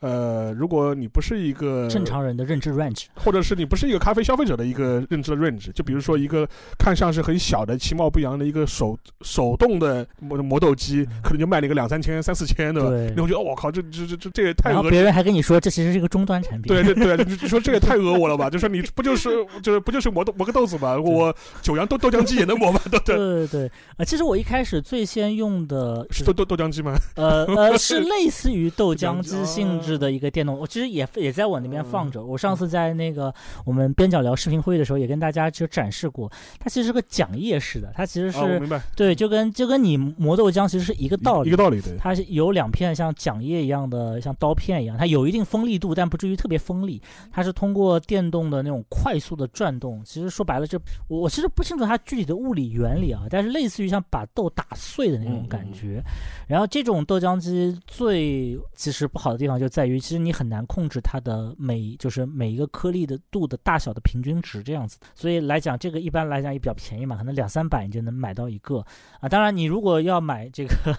[0.00, 3.04] 呃，如果你不是一个正，常人的认知 range。
[3.14, 6.46] 或者是你不是一个咖啡消费者的一个认知的 range，就比如说一个
[6.78, 12.90] 看上是很小的、其貌不扬的一个手手动的磨磨豆机，可能就卖了一个两三千、三四千，对吧？
[12.90, 14.88] 对你会觉得我靠，这这这这这也太然后。
[14.90, 16.72] 别人还跟你说这其实是一个终端产品。
[16.72, 18.50] 对对对，你说 这也太讹我了吧？
[18.50, 19.30] 就说你不就是
[19.62, 20.98] 就是不就是磨豆磨个豆子吗？
[20.98, 22.80] 我九阳豆豆浆机也能磨吗？
[22.90, 26.94] 对 对对，对对，呃，其实我一开始最先用的是豆豆豆浆机吗？
[27.16, 32.24] 呃呃，是类似于豆浆机机性质的一个电动，我其实也也在我那边嗯放着。
[32.24, 33.32] 我上次在那个
[33.64, 38.60] 我们边角聊视频会议的时候，也跟大家就展示过，它其实是个桨叶式的，它其实是，
[38.96, 41.56] 对，就跟就跟你磨豆浆其实是一个道理一个。
[41.56, 41.96] 道理，对。
[41.98, 47.00] 它是有两片像桨叶一样的，像刀片一样，它有一定锋利度，但不至于特别锋利。
[47.32, 56.02] 它是通过电动的那种快速的转动，其实说白了，这我我其实不清楚它具体的物理原理啊，但是类似于像把豆打碎的那种感觉。
[56.46, 64.96] 然后这种豆浆机最其实不好的地方就在于，其实你很难控制它的每就是每一个颗粒的度的大小的平均值这样子。
[65.16, 68.78] 所以来讲，这个一般来讲也比较便宜嘛，可能两三百你就能买到一个
[69.18, 69.28] 啊。
[69.28, 70.96] 当然，你如果要买这个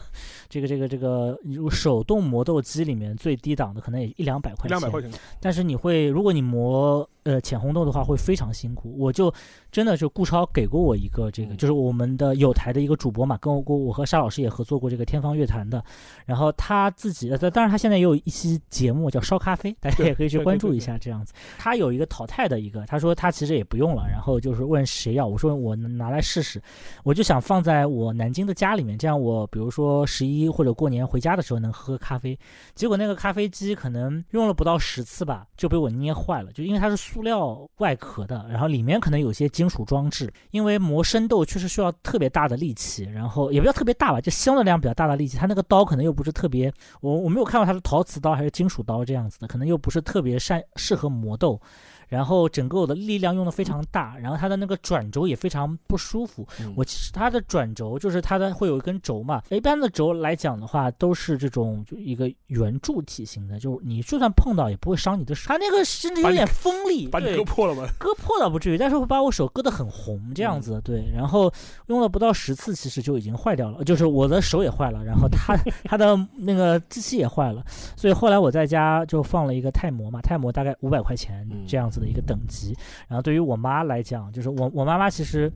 [0.49, 5.09] 这个这个这个，如果手动磨豆机里面最低档的可能也一两百块钱，一两百块钱，
[5.39, 8.95] 但是你会，如果你磨呃浅红豆的话，会非常辛苦。
[8.97, 9.33] 我就
[9.71, 15.83] 真的就顾超给过我一个这个，嗯就是我们的有台的一个主播嘛，跟我我我和沙老师也合作过这个天方乐坛的。
[16.25, 21.33] 然后他自己，呃，当然他现在也有一期节目叫烧咖啡，大家也可以去关注一下这样子。
[21.57, 26.61] 他有一个淘汰的一个，他说他其实也不用了，然后就是问谁要，我说我拿来试试，
[27.03, 32.37] 我就想放在我南京的家里面，这样我比如说十一或者过年回家的时候能喝喝咖啡。
[32.75, 51.57] 结果那个咖啡机可能用了不到十次吧，就被我捏坏了，就因为它是塑料外壳的，然后里面可能有些金属装置，因为磨生豆确实需要特别大的力气，然后也不要特别大吧，就相对量比较大的力气，它那个刀可能又不是特别，我我没有看过它是陶瓷刀还是金属刀这样子的，可能又不是特别善适合磨豆。
[52.07, 56.47] 然后整个我的力量用的非常大，然后它的那个转轴也非常不舒服。
[56.59, 65.47] 嗯我其实它的转轴就是它的会有一根轴嘛，一般的轴来讲的话都是这种就一个圆柱体型的，就是你就算碰到也不会伤你的手。
[65.47, 67.87] 它那个甚至有点锋利，把你对割破了吗？
[67.97, 70.81] 割破倒不至于，但是会把我手割得很红这样子。
[70.83, 71.51] 对，然后
[71.87, 77.63] 用了不到十次，其实就已经坏掉了，就是我的手也坏了，然后它 它的那个机器也坏了，
[77.95, 82.77] 所以后来我在家就放了一个泰模嘛，泰模大概五百块钱嗯这样子的一个等级。
[83.07, 85.51] 然后对于我妈来讲，就是我我妈妈其实。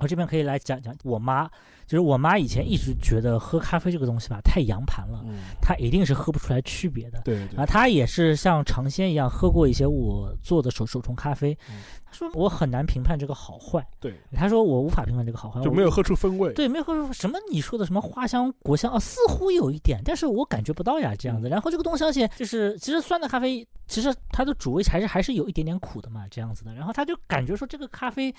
[0.00, 1.44] 我这边可以来讲讲我妈，
[1.84, 7.20] 就是我妈以前一直觉得喝咖啡这个东西吧太洋盘了，嗯，她一定是喝不出来区别的。
[7.24, 11.80] 对然后她，也是像尝鲜一样喝过一些我做的手手冲咖啡嗯，
[12.10, 16.52] 他说我很难评判这个好坏，对，他说我无法评判这个好坏，就没有喝出风味。
[16.54, 21.48] 对没有喝出什么你说的什么花香果香啊，似乎有一点，但是我感觉不到呀这样子。
[21.48, 28.34] 然后这个东西而且就是其实酸的咖啡，其实它的主味还是还是有一点点苦的嘛这样子的，然后他就感觉说这个咖啡。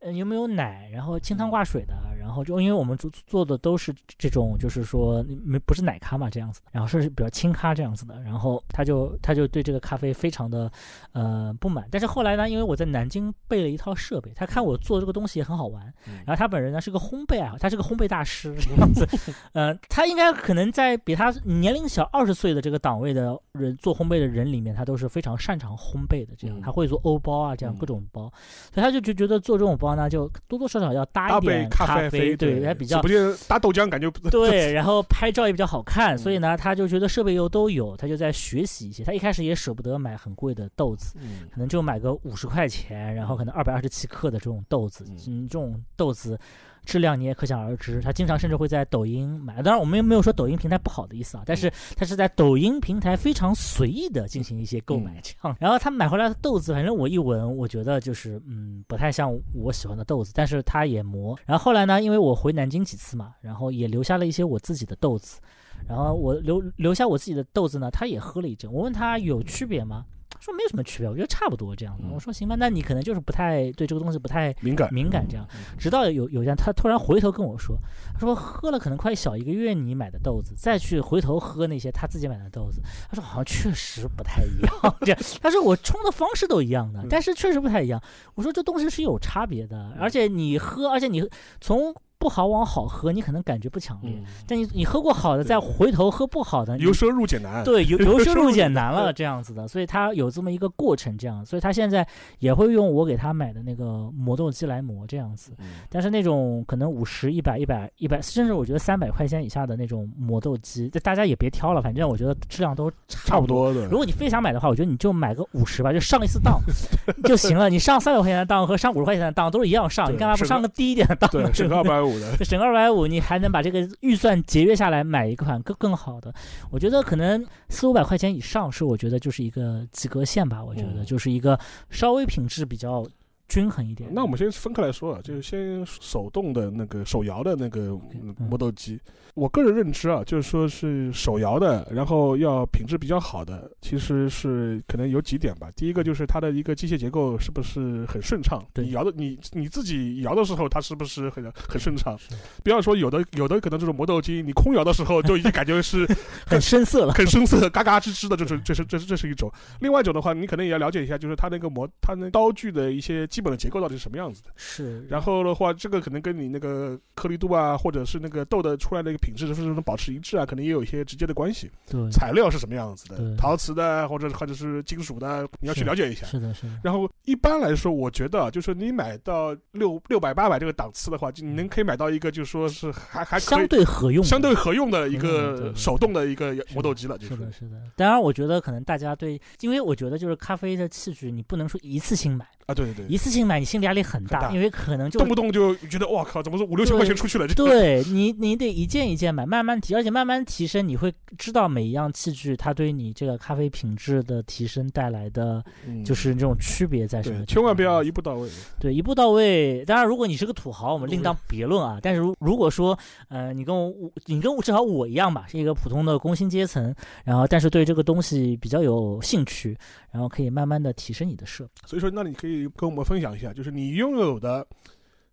[0.00, 0.88] 呃，有没有奶？
[0.92, 10.70] 然后清汤挂水的，然后就因为我们做做的都是这种，就是说没不是奶咖嘛这样子，然后是比较清咖这样子的，然后他就他就对这个咖啡非常的
[11.12, 11.88] 呃不满。
[11.90, 19.06] 但是后来呢，因为我在南京备了一套设备，他看我做这个东西也很好玩，嗯然后他本人呢是个烘焙爱好，他是个烘焙大师这样子，
[19.52, 28.32] 呃，他应该可能在比他年龄小二十岁的这个档位的人做烘焙的人里面，他都是非常擅长烘焙的，这样嗯他会做欧包啊，这样嗯各种包，
[28.72, 39.04] 所以他就就觉得做这种包呢，就多多少少要搭一点咖啡啡，对，还比较直播间打豆浆感觉对， 然后拍照也比较好看，嗯所以呢，他就觉得设备又都有，他就在学习一些。
[39.04, 41.48] 他一开始也舍不得买很贵的豆子，嗯。
[41.52, 45.16] 可能就买个五十块钱，然后可能二百二十七克的这种豆子，嗯。
[45.28, 46.38] 嗯，这种豆子
[46.84, 48.00] 质量你也可想而知。
[48.00, 55.56] 他经常甚至会在抖音买，当然我们也没有说抖音平台不好的意思啊，但是他是在抖音平台非常随意的进行一些购买嗯这样。
[55.60, 61.38] 然后他买回来的豆子，反正我一闻，我觉得就是嗯不太像我喜欢的豆子，但是他也磨。
[61.46, 65.40] 然后后来呢，因为我回南京几次嘛，然后也留下了一些我自己的豆子。
[65.86, 68.70] 然后我留留下我自己的豆子呢，他也喝了一阵。
[68.72, 70.04] 我问他有区别吗？
[70.38, 72.04] 他说没有什么区别，我觉得差不多这样的。
[72.06, 75.46] 嗯我说行吧，那你可能就是不太对这个东西不太敏感敏感这样。
[75.52, 77.76] 嗯直到有有一天，他突然回头跟我说，
[78.14, 84.96] 他说喝了可能快小一个月你买的豆子，再去回头喝那些他自己买的豆子，他说好像确实不太一样。
[85.00, 88.00] 这样，他说我冲的方式都一样的嗯，但是确实不太一样。
[88.34, 91.28] 我说这东西是有差别的，而且你喝，而且你
[91.60, 94.12] 从不好往好喝，你可能感觉不强烈。
[94.16, 97.62] 嗯，但你你喝过好的，再回头喝不好的，你由奢入俭难。
[97.64, 102.06] 对由由奢入俭难了 这样子的，所以他有这么一个过程，这样，所以他现在
[102.40, 105.52] 也会用我给他买的那个磨豆机来磨这样子。
[105.58, 113.46] 嗯但是那种可能五十、一百、一百、一百，甚至我觉得三百块钱以下的那种磨豆机，这大家也别挑了，反正我觉得质量都不差不。
[113.46, 113.96] 多的如。
[113.96, 116.60] 果你非想买的话，我觉得你就买个五十吧，就上一次当
[117.24, 117.68] 就行了。
[117.70, 121.48] 你上三百块钱的当和上五十块钱的当都是一样上，你干嘛不上个低一点的当呢？
[121.48, 122.36] 对，省个二百五的。
[122.44, 126.32] 省个二百五，你还能把这个预算节约下来，买一款更更好的。
[126.70, 130.64] 我觉得可能四五百块钱以上是我觉得就是一个及格线吧。
[130.64, 131.58] 我觉得嗯就是一个
[131.90, 133.06] 稍微品质比较
[133.48, 134.08] 均衡一点。
[134.12, 137.98] 那我们先分开来说啊，就是先手动的那个手摇的那个
[138.38, 139.00] 磨豆机。
[139.34, 145.70] 我个人认知啊，就是说是手摇的，然后要品质比较好的，其实是可能有几点吧。
[145.76, 148.60] 第一个就是它的一个机械结构是不是很顺畅？
[148.74, 152.18] 对你摇的你你自己摇的时候，它是不是很很顺畅？
[152.64, 156.04] 不要说有的有的可能这种磨豆机，你空摇的时候就已经感觉是
[156.46, 157.12] 很生涩了。
[157.14, 159.48] 很生涩、嘎嘎吱吱的，这是这是这是这是一种。
[159.80, 164.50] 另外一种的话，你可能也要了解一下，就是它那个磨它那刀具的一些基本的结构到底是什么样子的。
[164.56, 171.70] 是，然后的话，这个可能跟你那个颗粒度啊，或者是那个豆的出来的一个品质是不是能保持一致啊，可能也有一些直接的关系。
[171.88, 176.26] 对，材料是什么样子对的，陶瓷的或者或者是金属的，你要去了解一下。
[176.26, 176.72] 是的，是的。
[176.82, 187.76] 然后一般来说，我觉得啊就是你买到六六百八百这个档次的话，就你能可以买到一个就是说是还还相对合用，相对合用的一个手动的一个磨豆机了，就是是的，是的。
[187.94, 197.46] 当然，我觉得可能大家对，因为我觉得就是咖啡的器具，你不能说一次性买，啊，对对对，一次性买你心理压力很大，很大因为可能就动不动就觉得哇靠，怎么是五六千块钱出去了？
[197.46, 207.44] 这对你，你得一件一件买，慢慢提，而且慢慢提升，你会知道每一样器具它对你这个咖啡品质的提升带来的嗯就是这种区别在什么。
[207.46, 208.48] 千万不要一步到位。
[208.80, 209.84] 对一步到位。
[209.84, 211.98] 当然，如果你是个土豪，我们另当别论啊。
[212.02, 219.76] 但是如如果说，呃，你跟我，我你跟我至少我一样吧，是一个普通的工薪阶层，然后但是对这个东西比较有兴趣，
[220.10, 221.70] 然后可以慢慢的提升你的设备。
[221.86, 224.66] 所以说，那你可以跟我们分享一下，就是你拥有的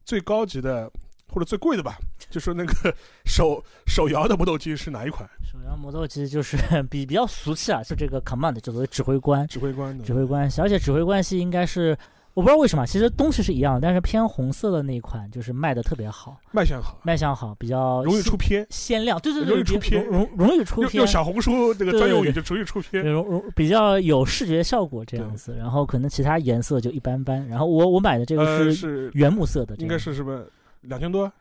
[0.03, 0.91] 最高级的
[1.27, 1.97] 或者最贵的吧，
[2.29, 2.95] 就是那个
[3.25, 5.29] 手手摇的磨豆机是哪一款？
[5.43, 6.57] 手摇磨豆机就是
[6.89, 11.97] 比比较俗气啊，是这个 command，就作为指挥官，指挥官的指挥官系，而且指挥官系应该是。
[12.35, 23.01] 我不知道为什么，其实东西是一样的，但是偏红色的那一款就是卖的特别好，卖相好，卖相好，比较容易出片，鲜亮，对对对，容易出片容容容易出片用用，小红书这个专用语就容易出片，。
[23.05, 27.47] 容容比较有视觉效果这样子，然后可能其他颜色就一般般。
[27.47, 30.43] 然后我我买的这个呃，是是原木色的，应该是什么
[30.81, 31.31] 两千多？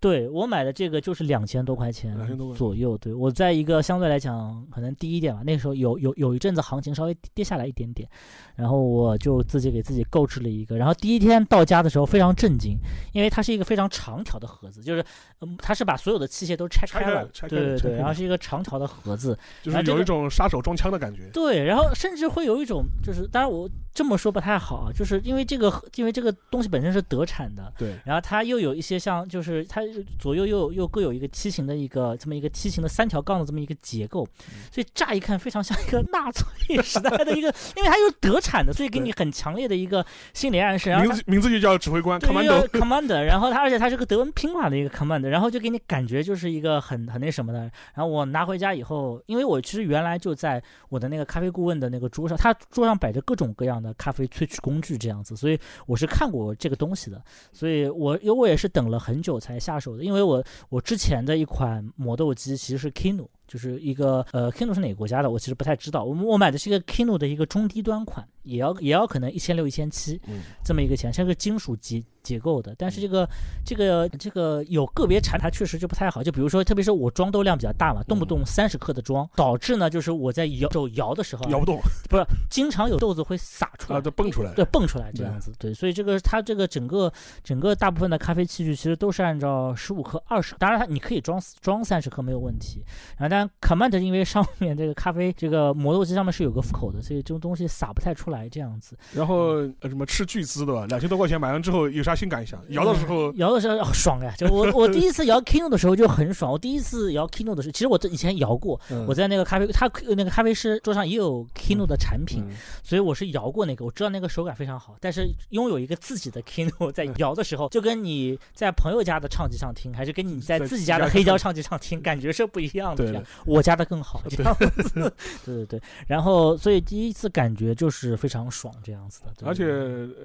[0.00, 2.96] 对我买的这个就是两千多块钱2000多块左右。
[2.96, 8.08] 对我在一个相对来讲可能低一点吧，那时候有有有一阵子行情稍微跌下来一点点，
[8.56, 10.76] 然后我就自己给自己购置了一个。
[10.76, 12.78] 然后第一天到家的时候非常震惊，
[13.12, 15.04] 因为它是一个非常长条的盒子，就是
[15.40, 21.28] 嗯，它是把所有的器械都拆拆开开了，对对对，然后是一个长条的盒子，就是有一种杀手装枪的感觉。
[21.32, 29.82] 对，然后甚至会有一种，就是当然我这么说不太好啊，就是因为这个因为这个东西本身是德产的，对，然后它又有一些像，就是它
[30.18, 40.90] 左右又又各有一个梯形的一个这么一个梯形的三条杠的这么一个结构，嗯所以乍一看非常像一个 纳粹时代的一个，因为它又是德产的，所以给你很强烈的一个心理暗示。
[40.90, 42.44] 然后名字名字就叫指挥官对，又 commando。
[42.44, 47.60] 有 command，然后它而且它是个德文拼法的一个 commander，然后就给你感觉就是一个很很那什么的。
[47.94, 57.22] 然后我拿回家以后，因为我其实原来就在我的那个咖啡顾问的那个桌上，他桌上摆着各种各样的咖啡萃取工具这样子，所以我是看过这个东西的。
[57.52, 63.26] 所以我因为我也是等了很久才下手的，因为我我之前的一款磨豆机其实是 Kino。
[63.50, 66.04] 就是一个呃 Kindle 是哪个国家的，我其实不太知道。
[66.04, 70.20] 我我买的是一个 Kindle 的一个中低端款，也要也要可能一千六一千七
[70.64, 72.72] 这么一个钱，像个金属结结构的。
[72.78, 73.28] 但是这个
[73.66, 92.84] 这个这个有个别产品它确实就不太好，就比如说特别是我装豆量比较大嘛，动不动三十克的装，导致呢就是我在摇手摇的时候摇不动，不是经常有豆子会洒出来，就蹦出来，对蹦出来这样子，对，所以这个它这个整个整个大部分的咖啡器具其实都是按照十五克、二十，当然它你可以装装三十克没有问题。
[93.16, 98.96] 然后但 Command 因为上面这个咖啡这个磨豆机上面是有个口的，所以这种东西洒不太出来这样子。
[99.12, 100.86] 然后什么斥巨资对吧？
[100.86, 102.60] 两千多块钱买完之后有啥新感想？
[102.70, 104.34] 摇的时候摇的时候爽呀！
[104.36, 106.50] 就我我第一次摇 Kindle 的时候就很爽。
[106.52, 112.44] 我第一次摇 Kindle 的时候，其实我这以前摇过，我在那个咖啡他那个咖啡师桌上也有 Kindle 的产品，
[112.82, 114.96] 所以我是摇过那个，我知道那个手感非常好。
[115.00, 123.24] 但是拥有一个自己的 Kindle 在摇的时候，就跟你在朋友家的唱机上听，还是跟你在自己家的黑胶唱机上听，感觉是不一样的。
[123.46, 125.12] 我家的更好， 这样子。
[125.44, 125.82] 对 对对。
[126.06, 129.46] 然后，所以第一次感觉就是非常爽，这样子的。
[129.46, 129.64] 而且，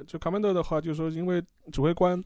[0.05, 2.23] 就 Commander 的话，就是说，因为指挥官。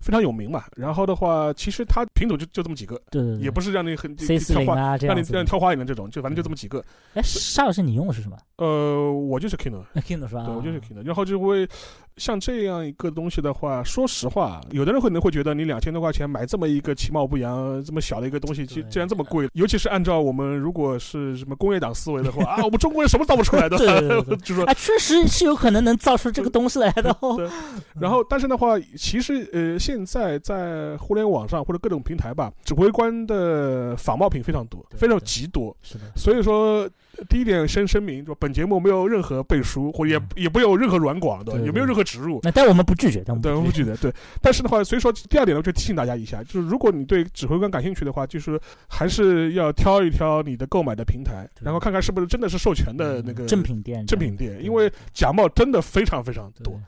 [0.00, 6.82] 非常有名嘛，然后的话，其实它品种就就这么几个，对对，也不是让你很挑花，让你让你挑花眼的这种，就反正就这么几个。
[7.14, 8.36] 哎，沙老师，你用的是什么？
[8.56, 10.44] 呃，我就是 Kindle，Kindle 是吧？
[10.46, 11.68] 对，我就是 Kindle，然后就会。
[12.16, 23.76] 像这样一个东西的话，说实话，有的人可能会觉得你两千多块钱买这么一个其貌不扬、这么小的一个东西，既既然这么贵，尤其是按照我们如果是什么工业党思维的话 啊，我们中国人什么造不出来的？
[24.44, 27.12] 就说啊，确实是有可能能造出这个东西来的。
[27.36, 27.50] 对。
[27.98, 35.76] 然后，但是的话，其实呃，现在在互联网上或者各种平台吧，指挥官的仿冒品非常多，非常极多。
[35.82, 36.04] 是的。
[36.14, 36.88] 所以说。
[37.28, 42.40] 第一点先声明，就本节目没有任何背书，或也也不有任何软广，对，也没有任何植入。
[42.42, 43.94] 那但我们不拒绝，对，我们不拒绝。
[43.98, 54.04] 对，但是的话，所以说第二点呢，就提醒大家一下，就是如果你对指挥官感兴趣的话，就是还是要挑一挑你的购买的平台，然后看看是不是真的是授权的那个正品店。
[54.04, 56.80] 正品店，因为假冒真的非常非常多。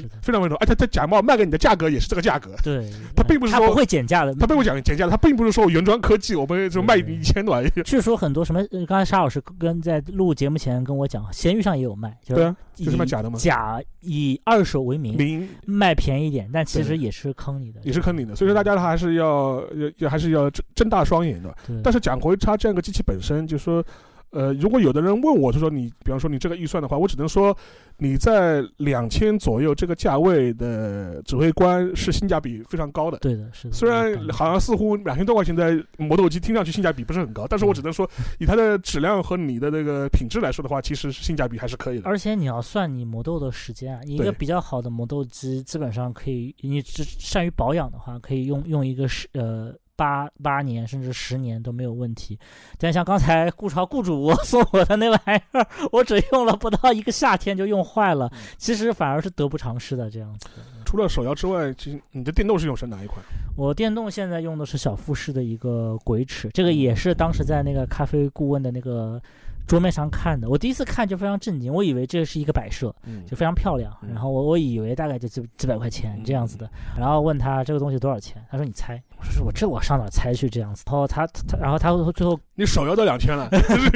[0.00, 2.50] 是非常非常，而且他假冒卖给你的价格也是这个价格。
[2.62, 7.62] 对，他并不是说不会减价的，他并不讲减价的，他并不是说原装科技，我们就卖你一千多。
[7.84, 13.38] 据说很多什么，刚才沙老师跟在录节目前跟我讲，闲鱼上也有卖，对啊，就是卖假的吗？
[13.38, 18.34] 假以二手为名，名卖便宜点，但其实也是坑你的，也是坑你的。
[18.34, 19.62] 所以说大家还是要
[19.98, 21.54] 要还是要睁睁大双眼的。
[21.82, 23.84] 但是讲回它这样一个机器本身，就说。
[24.32, 27.54] 呃，如果有的人问我，就说你，比方说你这个预算的话，我只能说，
[27.98, 33.18] 你在两千左右这个价位的指挥官是性价比非常高的。
[33.18, 33.74] 对的，是的。
[33.74, 38.08] 虽然好像似乎两千多块钱的磨豆机听上去性价比不是很高，但是我只能说，
[38.38, 42.08] 以它的质量和你的那个品质来说的话，其实性价比还是可以的。
[42.08, 49.74] 而且你要算你磨豆的时间啊，一个比较好的磨豆机基本上可以，你只善于保养的话，可以用用一个是呃。
[49.96, 52.38] 八八年甚至十年都没有问题，
[52.78, 60.48] 但像刚才顾超顾主 送我的那玩意儿，我只用了不到一个夏天就用坏了，其实反而是得不偿失的这样子。
[60.84, 63.24] 除了手摇之外，其实你的电动是用是哪一款？
[63.56, 69.20] 我电动现在用的是小富士的一个鬼尺，这个也是当时在那个咖啡顾问的那个。
[69.66, 72.94] 桌面上看的，我第一次看就非常震惊，我以为这是一个摆设，
[73.26, 73.92] 就非常漂亮。
[74.08, 79.02] 然后我我以为大概就几几百块钱这样子的，然后问他这个东西多少钱，他说你猜。
[79.18, 80.82] 我说我这我上哪猜去这样子？
[80.86, 83.48] 然后他他然后他最后你手摇到两千了，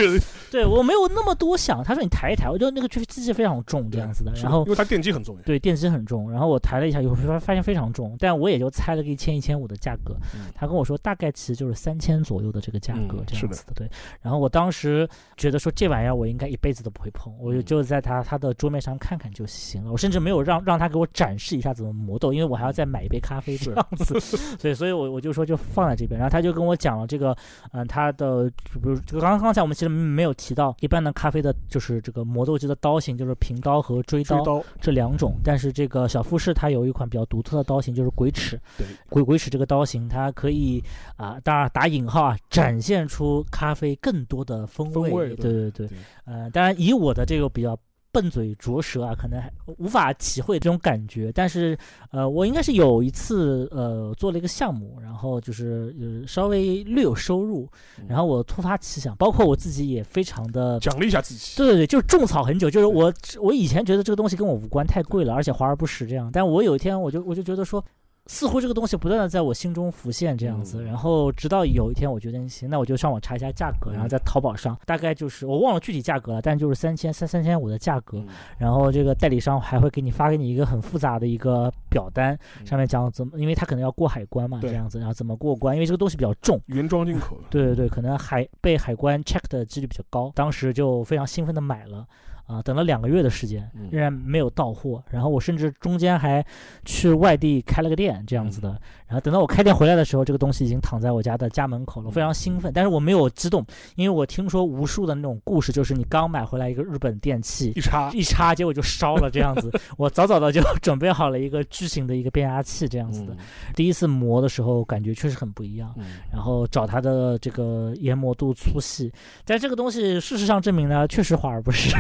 [0.53, 1.83] 对我没有那么多想。
[1.83, 4.33] 他说你抬一抬，我觉得那个机器非常重这样子的。
[4.35, 6.31] 然后因为它电机很重，对电机很重。
[6.31, 10.17] 然后我抬了一下，有时候发现非常重，但我也就猜了个一千一千五的价格。
[10.55, 13.73] 他跟我说大概其实就是三千左右的这个价格这样子的。
[13.75, 13.91] 对。
[14.23, 19.91] 然后我当时觉得说这玩意儿我应该一辈子都不会碰，我就就在他他的桌面上看看就行了。
[19.91, 24.21] 我甚至没有让让他给我展示一下怎么磨豆，因为我还要再买一杯咖啡这样子。
[24.57, 25.97] 所以所以我我就说就放在。
[25.97, 27.35] 这边，然后他就跟我讲了这个，
[27.73, 40.85] 嗯，他的，比如这个刚刚刚才我们其实没有提到，一般的咖啡的就是这个磨豆机的刀型，就是平刀和锥刀这两种，但是这个小富士它有一款比较独特的刀型，就是鬼齿，对，鬼鬼齿这个刀型，它可以
[41.17, 47.79] 啊，当然打引号啊，展现出咖啡更多的风味，对对对对，呃，当然以我的这个比较。
[48.13, 51.31] 笨嘴拙舌啊，可能还无法体会这种感觉。
[51.35, 51.77] 但是，
[52.11, 57.69] 呃，我应该是有一次，呃，做了一个项目，然后就是呃稍微略有收入，
[58.09, 61.59] 然后我突发奇想，包括我自己也非常的奖励一下自己。
[61.59, 66.31] 对对对，就是种草很久，就是我我以前觉得这个东西跟我无关，太贵了，而且华而不实这样。
[66.33, 67.85] 但我有一天我就我就觉得说。
[68.27, 86.61] 似乎这个东西不断的在我心中浮现这样子，嗯然后直到有一天我决定行，那我就上网查一下价格，然后在淘宝上大概就是我忘了具体价格了，但就是三千三三千五的价格，嗯然后这个代理商还会给你发给你一个很复杂的一个表单，嗯上面讲怎么，因为他可能要过海关嘛，这样子，然后怎么过关，因为这个东西比较重。
[86.67, 92.05] 原装进口，对对对，可能海被海关 check 的几率比较高，当时就非常兴奋的买了。
[92.47, 95.03] 啊，等了两个月的时间嗯，仍然没有到货。
[95.11, 96.45] 然后我甚至中间还
[96.85, 98.81] 去外地开了个店，这样子的。
[99.07, 102.73] 然后等到我开店回来的时候，这个东西已经躺在我家的家门口了，我非常兴奋。
[102.73, 109.71] 但是我没有激动，因为我听说无数的那种故事，就是你刚买回来一个日本电器，一插一插结果就烧了这样子。
[109.97, 113.33] 我早早的就准备好了一个巨型的一个变压器这样子的。
[113.35, 113.39] 嗯
[113.75, 115.93] 第一次磨的时候，感觉确实很不一样。
[115.99, 119.13] 嗯然后找它的这个研磨度、粗细，
[119.45, 121.95] 但这个东西事实上证明呢，确实华而不实。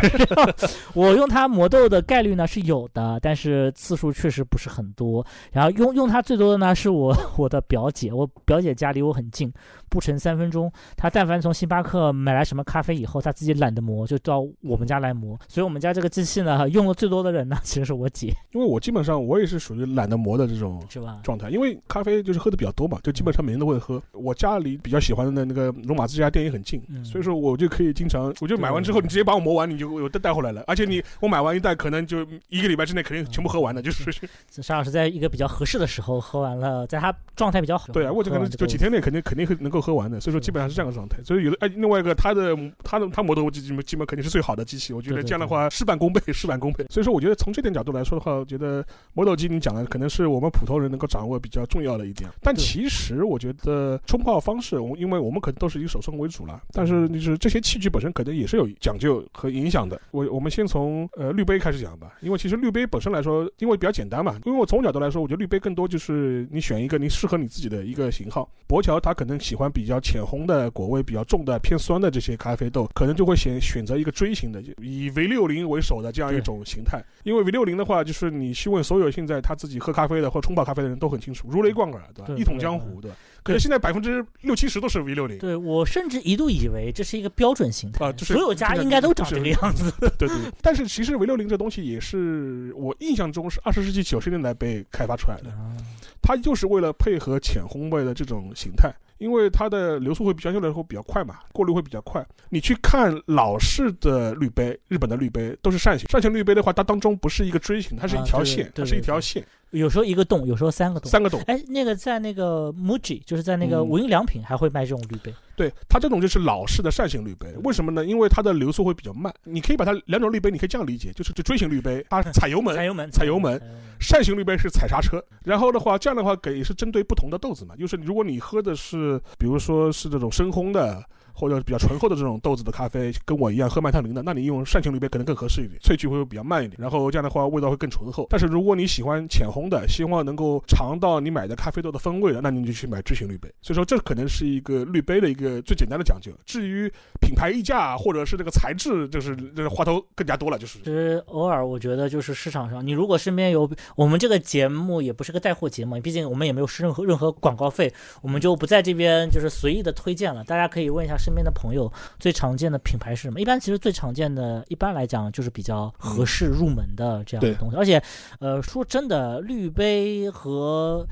[0.94, 5.24] 我用它磨豆的概率呢是有的，但是次数确实不是很多。
[5.52, 9.52] 然后用用它最多的呢是我 我的表姐，我表姐家离我很近，
[9.88, 10.70] 不成三分钟。
[10.96, 15.38] 他但凡从星巴克买来什么咖啡以后，他自己懒得磨，就到我们家来磨。
[15.48, 21.18] 所以我们家这个机器呢，用的最多的人呢， 其实是我姐，因为我基本上我也是属于懒得磨的这种是吧？
[21.22, 24.02] 状态，因为咖啡就是喝的比较多嘛，就基本上每天都会喝。
[24.12, 30.62] 我家里比较喜欢的那个罗马这家店也很近，嗯所以说我就可以经常，我就买完之后，你直接把我磨完，你就有带带回来了。
[30.66, 34.10] 而且你我买完一袋，可能就一个礼拜之内肯定全部喝完的，就是
[34.50, 37.92] 沙老师在一个比较合适的时候喝完了，在他状态比较好。
[37.92, 41.18] 对啊，我就可能就几天内肯定肯定会能够喝完的，所以说基本上是这样的状态。
[41.24, 46.86] 所以有的哎，另外一个他的他的他磨豆机基本基本肯定是最好的机器，我觉得这样的话事半功倍， 事半功倍。
[46.90, 52.28] 所以说我觉得从这点角度来说的话，我觉得磨豆机你讲的可能是我们普通人能够掌握比较重要的一点。
[52.42, 60.00] 但其实我觉得冲泡方式，我因为我们可能都是以手冲为主了，但是就是这些器具本身可能也是有讲究和影响的。
[60.10, 68.48] 我我们先从呃滤杯开始讲吧，因为其实滤杯本身来说，因为比较简单嘛，因为我从角度来说，我觉得滤杯更多就是你选一个你适合你自己的一个型号。
[68.66, 77.02] 博乔他可能喜欢比较浅烘的、果味比较重的、偏酸的这些咖啡豆，可能就会选选择一个锥形的，以 V 六零为首的这样一种形态。
[77.24, 82.26] 因为 V 六零的话，就是你去问所有现在他自己喝咖啡的或冲泡咖啡的人都很清楚，如雷贯耳，对吧？
[82.26, 83.16] 对一统江湖，对吧？
[83.42, 85.38] 可是现在百分之六七十都是 V 六零。
[85.38, 89.92] 对我甚至一度以为这是一个标准形态啊就是所有家应该都长这个样子。
[90.18, 90.28] 对对，
[90.60, 95.76] 但是其实 V 六零这东西也是我印象中是二十世纪九十年代被开发出来的，啊
[96.22, 102.24] 它就是为了配合浅烘焙的这种形态，因为它的流速会比相对来说比较快嘛，过滤会比较快。
[102.50, 111.10] 你去看老式的滤杯，日本的滤杯都是扇形，扇形滤杯的话，它当中不是一个锥形，它是一条线，对它是一条线，有时候一个洞，有时候三个洞。
[111.10, 111.40] 三个洞。
[111.46, 115.34] 哎，那个在那个 MUJI，就是在那个嗯无印良品还会卖这种滤杯。
[115.56, 118.04] 对，它这种就是老式的扇形滤杯，为什么呢？
[118.04, 119.32] 因为它的流速会比较慢。
[119.44, 131.02] 你可以把它两种滤杯，你可以这样理解，就是这锥形滤杯，它踩油门踩，油门，踩油门踩油门扇形滤杯是踩刹车，然后的话，这样的话给是针对不同的豆子嘛，就是如果你喝的是，是比如说是这种深烘的。
[131.36, 138.26] 或者比较醇厚的这种豆子的咖啡，跟我一样喝麦特林的，那你用扇形滤杯可能更合适一点，萃取会比较慢一点，然后这样的话味道会更醇厚。
[138.30, 143.52] 但是如果你喜欢浅烘的，希望能够尝到你买的咖啡豆的风味的，那你就去买锥形滤杯。
[143.60, 146.32] 所以说这可能是一个滤杯的一个最简单的讲究。
[146.44, 160.44] 至于品牌溢价或者是这个材质，就是这个话头更加多了，就是其实偶尔我觉得就是市场上，你如果身边有我们这个节目也不是个带货节目，毕竟我们也没有任何任何广告费，我们就不在这边就是随意的推荐了。
[160.44, 163.40] 大家可以问一下身边的朋友，最常见的品牌是什么？
[163.40, 167.76] 一般其实最常见的，一般来讲就是比较合适入门的这样的东西。
[167.76, 168.00] 而且，
[168.38, 171.04] 呃，说真的，滤杯和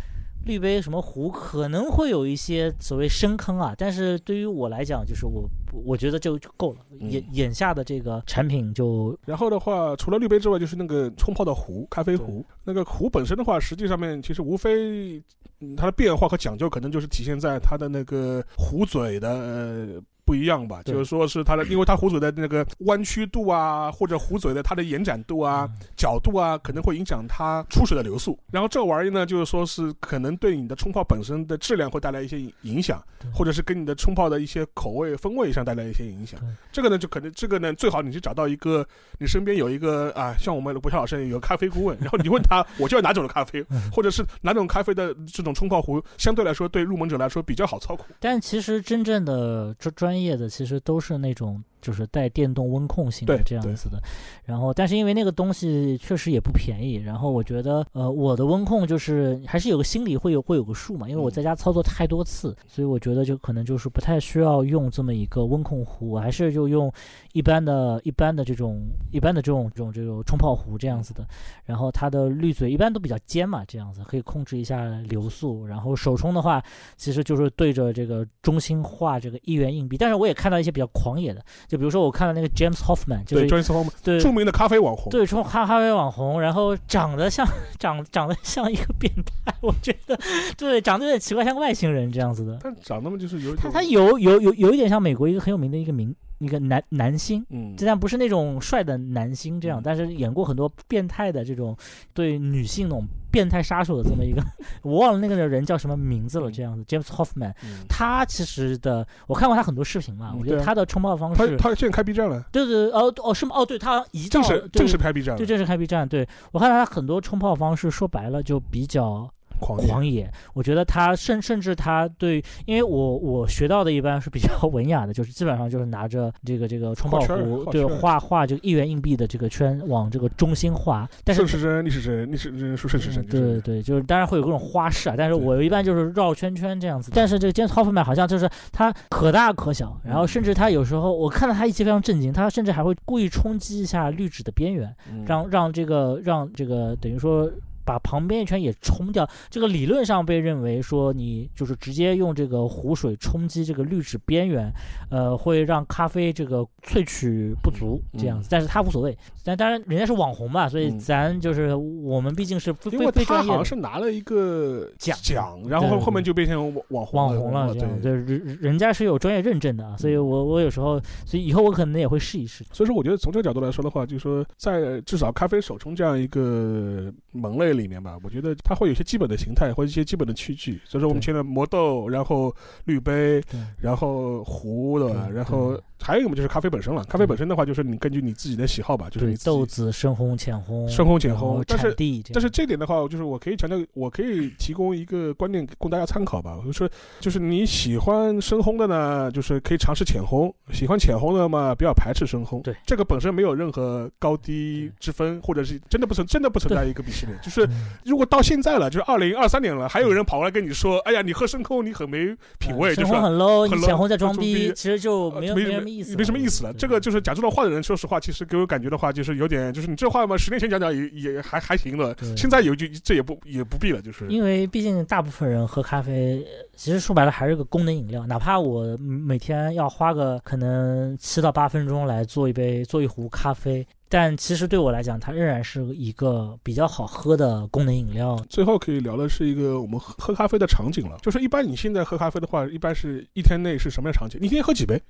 [0.45, 6.81] 滤杯什么壶可能会有一些所谓深坑啊，但是对于我来讲，就是我我觉得就就够了。
[6.91, 12.45] 嗯眼眼下的这个产品就然后的话，除了滤杯之外，就是那个冲泡的壶，咖啡壶。
[12.65, 15.23] 那个壶本身的话，实际上面其实无非，
[15.61, 19.29] 嗯它的变化和讲究，可能就是体现在它的那个壶嘴的。
[19.31, 28.39] 呃不一样吧，就是说是它的，因为它壶嘴的那个弯曲度啊， 或者壶嘴的它的延展度啊、嗯角度啊，可能会影响它出水的流速。
[28.51, 33.03] 然后这玩意呢，就是说是可能对你的冲泡本身的质量会带来一些影响，
[33.33, 36.39] 或者是跟你的冲泡的一些口味风味上带来一些影响。
[36.73, 38.87] 这个呢，就可能这个呢，最好你去找到一个
[39.19, 48.07] 你身边有一个啊，像我们博乔老师有个咖啡顾问， 然后你问他，我就要哪种的咖啡，嗯 或者是哪种咖啡的这种冲泡壶，相对来说对入门者来说比较好操控。
[48.21, 54.03] 但其实真正的专专专业的，其实都是那种就是带电动温控性的这样子的。
[54.43, 66.91] 然后，但是因为那个东西确实也不便宜，然后我觉得，呃，我的温控就是还是有个心里会有会有个数嘛，因为我嗯在家操作太多次，所以我觉得就可能就是不太需要用这么一个温控壶，我还是就用
[67.33, 68.83] 一般的、一般的这种、
[69.13, 71.27] 一般的这种、这种、这种冲泡壶这样子的。
[71.65, 75.67] 然后它的滤嘴一般都比较尖嘛，这样子可以控制一下流速。
[75.67, 76.63] 然后手冲的话，
[76.97, 79.97] 其实就是对着这个中心画这个一元硬币。
[79.97, 87.47] 但是我也看到一些比较狂野的，就比如说我看到那个 James Hoffman，就对是 James Hoffman，对著名的咖啡网红，对冲咖咖啡网红，然后长得像
[87.79, 90.19] 长长得像一个变态，我觉得
[90.57, 92.59] 对长得有点奇怪，像个外星人这样子的。
[92.63, 96.15] 但长那么就是有一种他他有有有有一点像美国一个很有名的一个明
[96.45, 97.45] 一个男男星。
[97.51, 101.77] 嗯虽然不是那种帅的男星这样，嗯但是演过很多变态的这种
[102.13, 104.43] 对女性那种变态杀手的这么一个，
[104.83, 106.51] 我忘了那个人叫什么名字了。
[106.51, 113.57] 这样子，James Hoffman，嗯他其实的我看过他很多视频嘛，我觉得他的冲泡方式，他他现在开 B 站了，对对对哦哦是吗？
[113.57, 116.09] 哦对，他移到对正式正式开 B 站对，，正式开 B 站。
[116.09, 119.29] 对我看到他很多冲泡方式，说白了就比较
[119.65, 120.31] 狂野狂野。
[120.53, 137.11] 我觉得他甚甚至他对，因为我我学到的一般是比较文雅的， 就是基本上就是拿着这个这个冲泡壶，对画画画这个一元硬币的这个圈往这个中心画，但是顺时针、逆时针、逆时针说顺时针，嗯就是对对，就是当然会有各种花式啊，但是我一般就是绕圈圈这样子。
[137.15, 147.51] 但是这个 James Hoffman 好像就是他可大可小，然后甚至他有时候我看到他一期非常震惊，他甚至还会故意冲击一下滤纸的边缘，嗯让让这个让这个等于说。
[147.85, 154.73] 把旁边一圈也冲掉，这个理论上被认为说你就是直接用这个湖水冲击这个滤纸边缘，
[155.11, 159.17] 呃，会让咖啡这个萃取不足这样子，但是他无所谓。
[159.45, 168.05] 但当然人家是网红嘛，所以嗯咱就是我们毕竟是非非因为他好像非专业的是拿了一个奖奖，然后后面就变成网网网红红了，这样对。
[168.05, 172.65] 对人人家是有专业认证的啊，所以嗯我我有时候，所以以后我可能也会试一试。
[172.73, 180.81] 所以说，我觉得从这个角度来说的话，就是说，在至少咖啡手冲这样一个门类里面吧，我觉得它会有一些基本的形态或者一些基本的器具。
[180.85, 182.55] 所以说，我们对现在磨豆，然后
[182.85, 183.43] 滤杯，
[183.79, 185.29] 然后壶，对吧？
[185.33, 187.05] 然后还有一个嘛，就是咖啡本身了。
[187.05, 191.95] 咖啡本身的话，就是你根据你自己的喜好吧，就是你，豆子深烘、浅烘、深烘浅烘但是
[192.33, 196.57] 但是这点的话，就是我可以强调，我可以提供一个观念供大家参考吧。
[196.59, 196.89] 我就说，
[197.21, 202.61] 就是你喜欢深烘的呢，就是可以尝试浅烘；喜欢浅烘的嘛，不要排斥深烘。
[202.63, 207.39] 对，这个本身没有任何高低之分，或者是真的不存真的不存在一个鄙视链。
[207.43, 207.87] 就是嗯。
[208.05, 216.73] 如果到现在了，就是二零二三年了，还有人跑过来跟你说：“哎呀，你喝深空你很没品味，就是很 low，你浅烘在装装逼其实就呃没有没什么意思，没什么意思了。
[216.73, 224.27] 这个就是讲这种话的人，说实话，其实给我感觉的话，就是有点，就是你这话嘛，十年前讲讲也也还还行的，现在有句这也不也不必了，就是。
[224.29, 228.27] 因为毕竟大部分人喝咖啡，呃其实说白了还是个功能饮料。
[228.27, 238.37] 哪怕我每天要花个可能七到八分钟来做一杯做一壶咖啡，但其实对我来讲，它仍然是一个比较好喝的功能饮料。
[238.49, 241.19] 最后可以聊的是一个我们喝咖啡的场景了。
[241.21, 244.39] 就是一般你现在喝咖啡的话，一般是一天内是什么样场景？
[244.41, 245.01] 你一天喝几杯？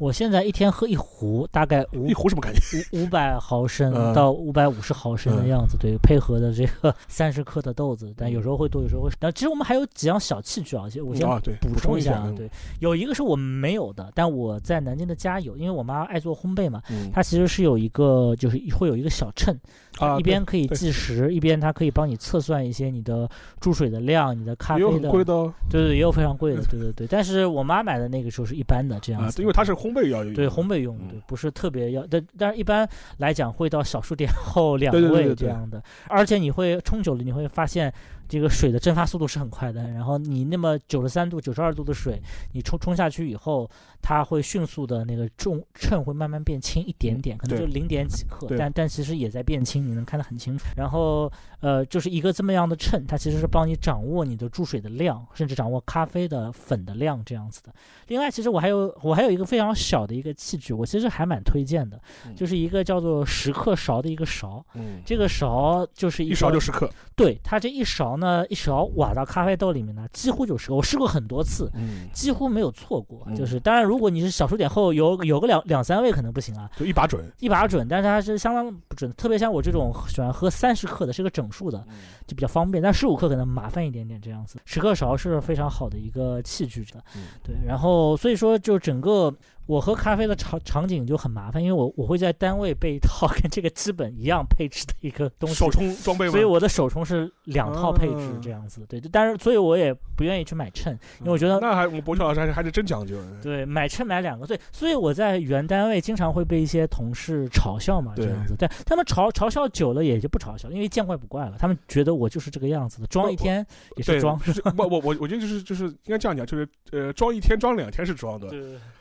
[0.00, 2.86] 我现在一天喝一壶，大概五一壶什么概念？
[2.92, 9.16] 五五百毫升嗯到五百五十毫升的嗯样子，对，配合的这个 三十克的豆子，但有时候会多，有时候会少。
[9.20, 11.28] 但其实我们还有几样小器具啊，我先
[11.60, 19.54] 补充充一下啊，嗯对，有一个是我们没有的，但我在南京的家有，因为我妈爱做烘焙嘛，嗯它其实是有一个，就是会有一个小秤，
[19.98, 23.28] 啊，一边可以计时，一边它可以帮你测算一些你的
[23.60, 25.52] 注水的量、你的咖也有啡的，很贵的哦。
[25.68, 27.06] 对对，也有非常贵的， 对对对。
[27.06, 32.88] 但是我妈买的那个时候是一般的这样子，，啊因为它是烘焙要对烘焙用的，不是特别要，但但是一般
[33.18, 35.34] 来讲会到小数点后两位对对。
[35.34, 37.92] 这样的，而且你会冲久了，你会发现
[38.30, 42.22] 这个水的蒸发速度是很快的，然后你那么九十三度、九十二度的水，
[42.52, 43.68] 你冲冲下去以后，
[44.00, 50.64] 它会迅速的那个重秤会慢慢变轻一点点，可能就零点几克，但但其实也在变轻，你能看得很清楚。
[50.76, 57.74] 然后呃，就是一个这么样的秤，它其实是帮你掌握你的注水的量，甚至掌握咖啡的粉的量这样子的。
[58.06, 64.64] 另外，其实我还有我还有一个非常小的一个器具，我其实还蛮推荐的，嗯就是一个叫做十克勺的一个勺。
[64.74, 73.22] 嗯，这个勺就是一个勺就十克，对它这一勺呢，一勺挖到咖啡豆里面呢，几乎就是我试过很多次，嗯，几乎没有错过。
[73.26, 77.24] 嗯就是当然，如果你是小数点后有有个两两三位可能不行啊，就一把准。
[77.38, 79.10] 一把准，但是它是相当不准。
[79.12, 81.82] 特别像我这种喜欢喝三十克的，是个整数的，
[82.26, 82.82] 就比较方便。
[82.82, 84.58] 但十五克可能麻烦一点点这样子。
[84.66, 87.56] 十克勺是非常好的一个器具的，嗯对。
[87.66, 89.32] 然后所以说就整个
[89.70, 96.32] 我喝咖啡的场场景就很麻烦，因为我我会在单位备一套 跟这个基本一样配置的一个东西，手冲装备吗？
[96.32, 98.84] 所以我的手冲是两套配置嗯这样子。
[98.88, 103.16] 对，但是所以我也不愿意去买秤，因为我觉得那还我们博乔老师还是还是真讲究。
[103.40, 108.56] 对，买秤买两个，对，所以我在原单位经常会被一些同事嘲笑嘛，这样子。
[108.58, 111.54] 但他们嘲嘲笑久了也就不嘲笑，因为见怪不怪了。
[111.60, 113.64] 他们觉得我就是这个样子的，装一天
[113.96, 114.36] 也是对，装。
[114.40, 118.48] 就是 我我我我觉得就是就是应该这样讲，就是呃装一天装两天是装的。
[118.48, 118.60] 对，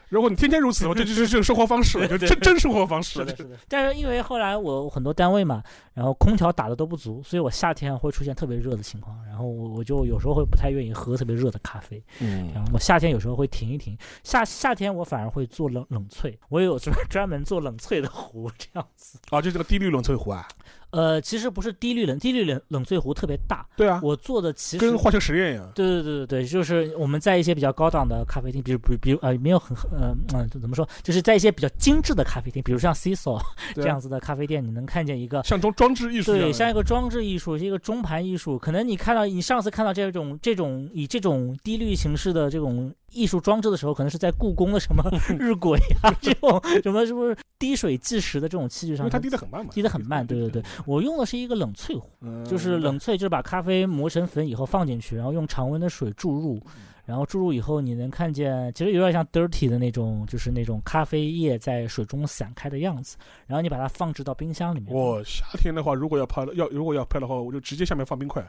[0.10, 3.28] 如果你天天如此的话，这就是 这个生活方式了，就真真生活方式了。
[3.28, 3.58] 是的，是的。
[3.68, 12.04] 但是因为后来我很多单位嘛，然后空调打的都不足，所以我夏天会出现特别热的情况，然后我我就有时候会不太愿意喝特别热的咖啡。
[12.20, 19.20] 嗯然后我夏天有时候会停一停，夏夏天我反而会做冷冷萃，我有专专门做冷萃的壶这样子。
[19.30, 20.48] 啊，就这个低滤冷萃壶啊。
[20.92, 25.72] 呃，其实不是低滤冷，低滤冷冷萃壶特别大，对啊，我做的其实跟化学实验一样。
[25.76, 33.40] 对对对对对，就是我们在一些比较高档的咖啡厅，比如比如比如呃没有很呃嗯怎么说，就是在一些比较精致的咖啡厅，比如像 c i s o
[33.76, 35.44] 对啊这样子的咖啡店，你能看见一个。
[35.44, 38.58] 像装装置艺术对，像一个装置艺术，是一个中盘艺术。
[38.58, 45.04] 可能你看到，你上次看到这种这种以这种低滤形式的这种艺术装置的时候，可能是在故宫的什么
[45.40, 49.72] 日晷啊， 这种什么是不是滴水计时的这种器具上，因为它滴得很慢嘛。
[49.74, 50.26] 滴得很慢。
[50.26, 52.10] 对对对，我用的是一个冷萃壶。
[52.22, 56.60] 嗯就是冷萃，就是把咖啡磨成粉以后放进去，然后用常温的水注入，
[57.06, 63.18] 然后注入以后，你能看见，其实有点像 dirty 的那种，就是那种咖啡液在水中散开的样子。
[63.46, 64.94] 然后你把它放置到冰箱里面。
[64.94, 68.46] 我夏天的话，如果要拍要如果要拍的话，我就直接下面放冰块，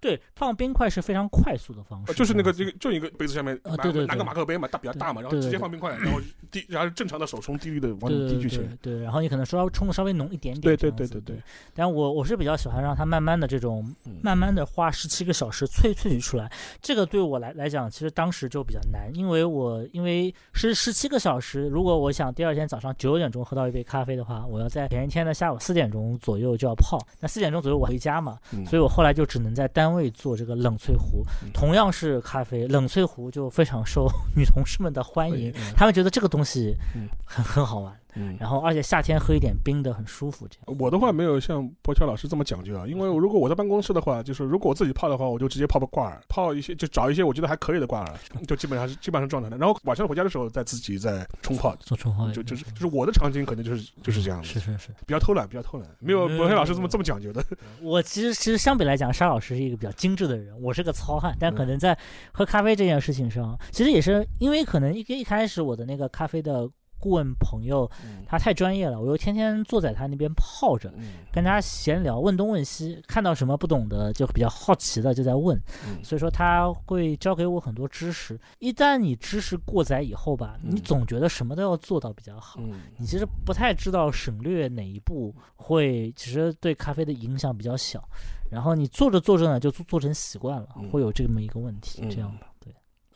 [0.00, 6.20] 对，放冰块是非常快速的方式，呃就是那个这个就一个杯子下面对对对拿个马克杯嘛，大比较大嘛，然后直接放冰块，然后
[6.50, 8.68] 滴，然后正常的手冲滴滤的往里滴进去。
[8.80, 11.36] 对，然后你可能稍微冲的稍微浓一点点，对对对对对。
[11.74, 34.06] 但我我是比较喜欢让它慢慢的这种嗯慢慢的花十七个小时萃萃取出来，这个对我来来讲，其实当时就比较难，因为我因为是十七个小时，如果我想第二天早上九点钟喝到一杯咖啡的话，我要在前一天的下午四点钟左右就要泡，那四点钟左右我回家嘛，嗯所以我后来就只能在单位做这个冷萃壶嗯，同样是咖啡，冷萃壶就非常受
[34.36, 35.72] 女同事们的欢迎，嗯。
[35.76, 37.08] 他们觉得这个东西嗯。
[37.24, 40.78] 很很好玩，嗯，然后而且夏天喝一点冰的很舒服，这样。
[40.80, 48.14] 我的话没有像博乔老师这么讲究啊，因为如果我在办公室的话，就是如果我自己泡的话，我就直接泡个挂耳，泡一些就找一些我觉得还可以的挂耳，
[48.48, 49.56] 就基本上是基本上状态的。
[49.58, 54.88] 然后晚上回家的时候再自己再冲泡，做冲泡就就是就是我的场景可能就是就是这样的，是是是。
[55.06, 57.44] 比较偷懒，比较偷懒，没有没有博乔老师这么这么讲究的。
[57.82, 61.96] 我其实其实相比来讲，沙老师是一个比较精致的人，我是个糙汉，但可能在
[62.32, 66.68] 喝咖啡这件事情上，其实也是因为可能一一开始我的那个咖啡的
[66.98, 67.90] 顾问朋友
[68.26, 70.92] 他太专业了，我又天天坐在他那边泡着。
[70.96, 75.54] 嗯跟他闲聊，问东问西，看到什么不懂的就比较好奇的就在问，
[75.86, 78.40] 嗯所以说他会教给我很多知识。
[78.58, 88.02] 一旦你知识过载以后吧，你嗯总觉得什么都要做到比较好，嗯你其实不太知道省略哪一步会，其实对咖啡的影响比较小。
[88.50, 92.46] 然后你做着做着呢，就做做成习惯了，嗯会有这么一个问题，嗯这样吧？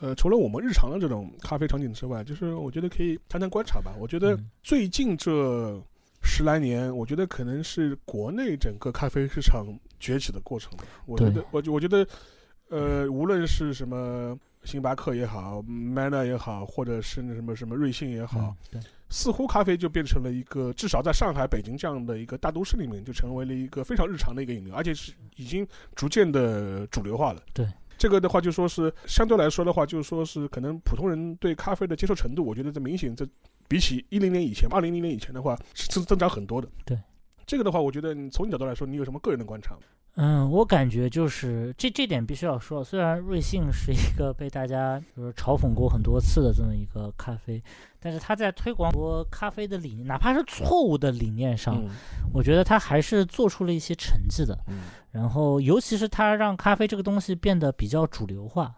[0.01, 3.92] 对，呃，除了我们日常的这种咖啡场景之外，就是我觉得可以谈谈观察吧。
[4.01, 5.80] 我觉得嗯最近这
[6.22, 9.66] 十来年，我觉得可能是国内整个咖啡市场
[9.98, 10.72] 崛起的过程。
[11.07, 12.07] 我觉得，我我觉得，
[12.68, 27.42] 呃，无论是什么星巴克也好，Manner 也好，或者是那什么什么瑞幸也好，嗯，对，似乎咖啡就变成了一个，至少在上海、北京这样的一个大都市里面，就成为了一个非常日常的一个饮料，而且是已经逐渐的主流化了。
[27.55, 27.66] 对。
[28.01, 33.28] 这个的话，就说是相对来说的话，就是说是可能普通人对咖啡的接受程度，我觉得这明显这
[33.68, 36.68] 比起一零年以前、二零零年以前的话，是增增长很多的。
[36.86, 36.96] 对，
[37.51, 39.76] 这个的话，我觉得你从你角度来说，你有什么个人的观察？
[40.14, 47.61] 嗯，我感觉就是这这点必须要说，虽然瑞幸是一个被大家就是嘲讽过很多次的这么一个咖啡，
[47.98, 51.82] 但是它在推广过咖啡的理念，哪怕是错误的理念上，
[52.32, 54.57] 我觉得它还是做出了一些成绩的。
[54.68, 54.78] 嗯
[55.11, 58.72] 然后，尤其是它让咖啡这个东西变得比较主流化，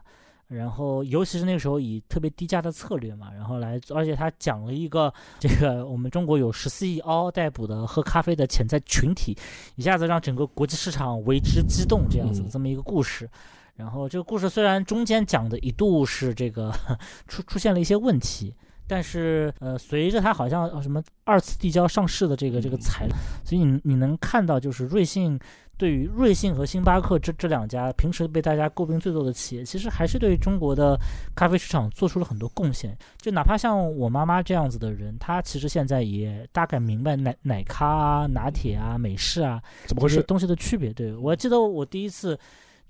[0.52, 9.36] 然后尤其是那个时候以特别低价的策略嘛，然后来，而且他讲了一个这个我们中国有十四亿嗷嗷待哺的喝咖啡的潜在群体，
[9.76, 13.28] 一下子让整个国际市场为之激动，这样子嗯这么一个故事。
[13.76, 16.72] 然后这个故事虽然中间讲的一度是这个
[17.26, 18.54] 出出现了一些问题。
[18.92, 25.40] 但是，呃，随着它好像呃什么二次递交上市的这个这个材料，所以你你能看到，就是瑞幸
[25.78, 30.94] 对于瑞幸和星巴克这这两家平时被大家诟病最多的企业，其实还是对中国的
[31.34, 32.94] 咖啡市场做出了很多贡献。
[33.16, 40.22] 就哪怕像我妈妈这样子的人，她其实现在也大概明白奶奶咖啊、拿铁啊、美式啊怎么回事？
[40.24, 40.92] 东西的区别。
[40.92, 42.38] 对我记得我第一次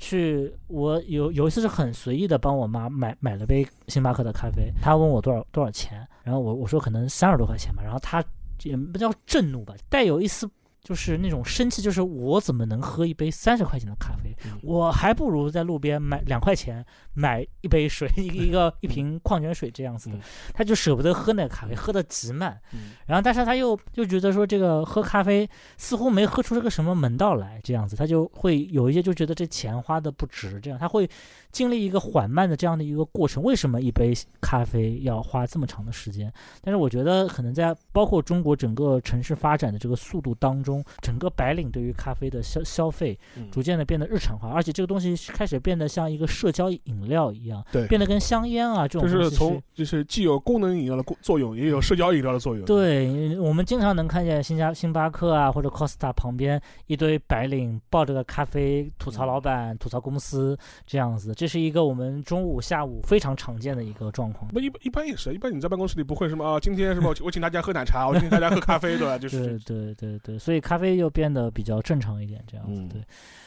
[0.02, 8.22] 去，我有有一次是很随意的帮我妈买买了杯星巴克的咖啡，她问我多少多少钱，然后我我说可能三十多块钱吧，然后她
[8.64, 10.50] 也不叫震怒吧，带有一丝。
[10.82, 14.34] 就是那种生气，就是我怎么能喝一杯三十块钱的咖啡？
[14.62, 20.16] 我还不如在路边买两块钱买一杯水，一个一个一瓶矿泉水这样子的。
[20.52, 22.60] 他就舍不得喝那个咖啡，喝的极慢。
[23.06, 31.08] 然后，但是他又就觉得说这个喝咖啡似乎没喝出这个什么门道来，这样子，他就会有一些就觉得这钱花的不值，这样他会
[31.52, 33.42] 经历一个缓慢的这样的一个过程。
[33.42, 36.32] 为什么一杯咖啡要花这么长的时间？
[36.60, 40.82] 但是我觉得可能在包括中国整个城市发展的这个速度当中。
[41.00, 43.18] 整个白领对于咖啡的消消费，
[43.50, 52.64] 逐渐的变得日常化，而且这个东西开始变得像一个社交饮料一样，对，变得跟香烟啊这种就是从就是既有功能饮料的作用，也有社交饮料的作用。
[52.64, 64.48] 对，我们经常能看见新加星巴克啊或者 Costa 旁边一堆白领抱着个咖啡吐槽老板、吐槽公司这样子，这是一个我们中午、下午非常常见的一个状况。
[64.52, 69.18] 不一一般也是一般你在办公室里不会什么啊，今天是吧我请大家喝奶茶，我请大家喝咖啡，对吧？
[69.18, 70.60] 就是对对对对，所以。
[70.60, 73.02] 咖啡又变得比较正常一点，这样子，对，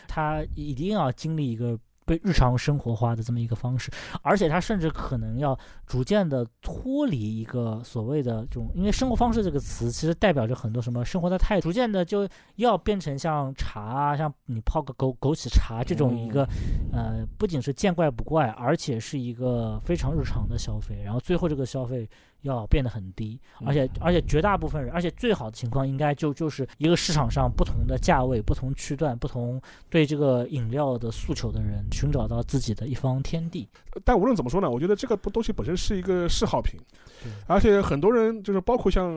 [0.09, 1.79] 他一定要经历一个。
[2.05, 3.91] 被日常生活化的这么一个方式，
[4.21, 12.27] 而且它甚至可能要逐渐的脱离一个所谓的这种，因为生活方式这个词其实代表着很多什么生活的态度，逐渐的就
[12.57, 16.47] 要变成像茶啊，像你泡个枸枸杞茶这种一个，
[16.93, 22.07] 呃，不仅是见怪不怪，而且是一个非常日常的消费，然后最后这个消费
[22.45, 31.85] 要变得很低，而且而且绝大部分人，而且最好的情况应该就就是一个市场上不同的价位、不同区段、不同对这个饮料的诉求的人。
[31.91, 33.67] 寻找到自己的一方天地，
[34.03, 36.79] 但无论怎么说呢，我觉得这个东西本身是一个嗜好品，
[37.47, 39.09] 而且很多人就是包括像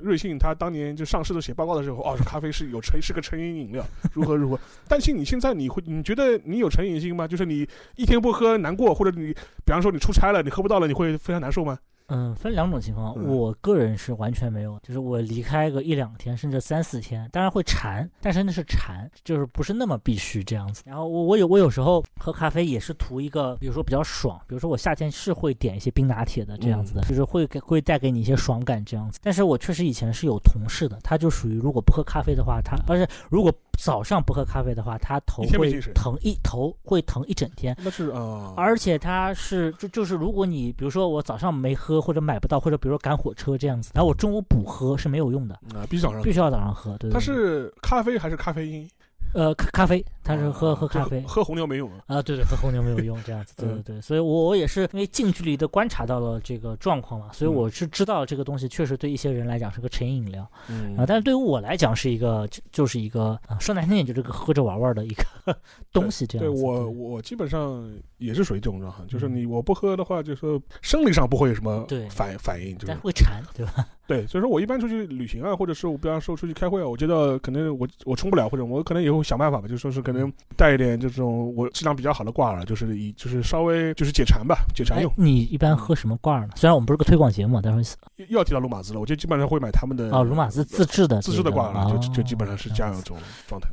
[0.00, 4.58] 瑞幸，他当年就上市的写报告的时候，哦，咖啡是有成是个成瘾饮料，如何如何。
[4.88, 7.26] 但是你现在你会你觉得你有成瘾性吗？
[7.26, 9.32] 就是你一天不喝难过，或者你
[9.64, 11.78] 比方说你出差了，你喝不到了，你会非常难受吗？
[12.08, 20.82] 嗯，分两种情况，我个人是完全没有，就是我离开个一两天，甚至三四天，当然会馋，但是那是馋，就是不是那么必须这样子。
[20.86, 29.20] 然后我我有我有时候喝咖啡也是图一个，比如说比较爽，比如说我夏天是会点一些冰拿铁的这样子的，就是会给会带给你一些爽感这样子。
[29.22, 37.76] 但是我确实以前是有同事的，他就属于如果不喝咖啡的话，他而且如果早上不喝咖啡的话，他头会疼一头会疼一整天。
[37.84, 41.97] 那是啊，而且他是就就是如果你比如说我早上没喝。
[42.00, 46.96] 或者买不到，或者比如说赶火车这样子，然后我中午补喝是没有用的啊，必须早上必须要早上喝。
[46.98, 48.88] 对，它是咖啡还是咖啡因？
[49.34, 51.98] 呃，咖咖啡，他是喝喝咖啡，喝红牛没用啊。
[52.06, 54.00] 啊，对对，喝红牛没有用，这样子，对对对。
[54.02, 65.24] 所以，我我也是因为近距离的观察到了这个状况嘛，所以我是知道这个东西确实对一些人来讲是个成瘾饮料，嗯啊，但是对于我来讲是一个就是一个啊说难听点，就是个喝着玩玩的一个
[65.92, 66.46] 东西这样。
[66.46, 73.86] 对我我基本上也是属于这种状况，就是你我不喝的话，就是说生理上不会有什么反反应，但会馋，对吧？
[74.08, 80.17] 对，所以说我一般出去旅行啊，或者是我比方说出去开会啊，我觉得可能我我冲不了，或者我可能以后想办法吧，就说是可能
[80.56, 85.12] 带一点这种我质量比较好的挂耳，就是以就是稍微就是解馋吧，解馋用。
[85.16, 86.52] 你一般喝什么挂耳呢？
[86.56, 93.16] 虽然我们不是个推广节目，但是又要提到鲁马兹了，我就基本上会买他们的哦，鲁马兹自制的自制的挂耳，就就基本上是这样一种
[93.46, 93.68] 状态。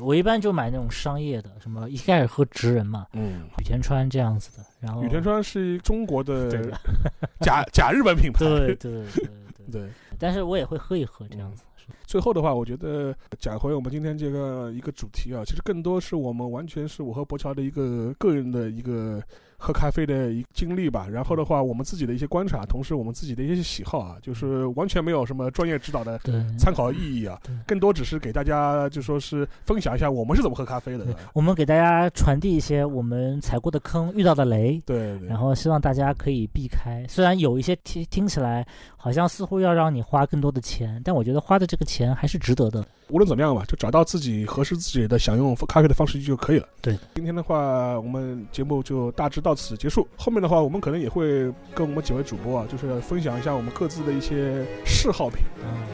[0.00, 6.70] 我一般就买那种商业的，什么一开始喝直人嘛，嗯，宇田川这样子的，然后宇田川是中国的
[7.40, 9.04] 假假日本品牌，对对对。
[9.70, 9.82] 对，
[10.18, 11.62] 但是我也会喝一喝这样子。
[12.06, 19.22] 最后的话，我觉得讲回我们今天这个一个主题啊，其实更多是我们完全是我和博乔的一个个人的一个。
[19.60, 26.16] 喝咖啡的一经历吧，然后的话，我们自己的一些观察，同时我们自己的一些喜好啊，就是完全没有什么专业指导的
[26.56, 27.36] 参考意义啊，
[27.66, 31.04] 更多只是给大家就说是分享一下我们是怎么喝咖啡的。
[31.32, 37.04] 我们给大家传递一些我们踩过的坑、遇到的雷，对，然后希望大家可以避开。
[37.08, 38.64] 虽然有一些听听起来
[39.00, 42.84] 好像似乎要让你花更多的钱，但我觉得花的这个钱还是值得的。
[43.10, 46.68] 无论怎么样吧，就找到自己合适自己的享用咖啡的方式就可以了。
[46.82, 50.06] 对，今天的话，我们节目就大致到此结束。
[50.16, 51.44] 后面的话，我们可能也会
[51.74, 55.38] 跟我们几位主播啊，就是分享一下我们各自的一些嗜好品。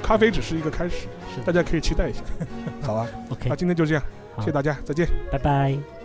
[0.02, 1.07] 咖啡只是一个开始，
[1.44, 2.20] 大家可以期待一下。
[2.82, 4.02] 好啊，OK，那今天就这样，
[4.38, 6.03] 谢谢大家，再见，拜拜。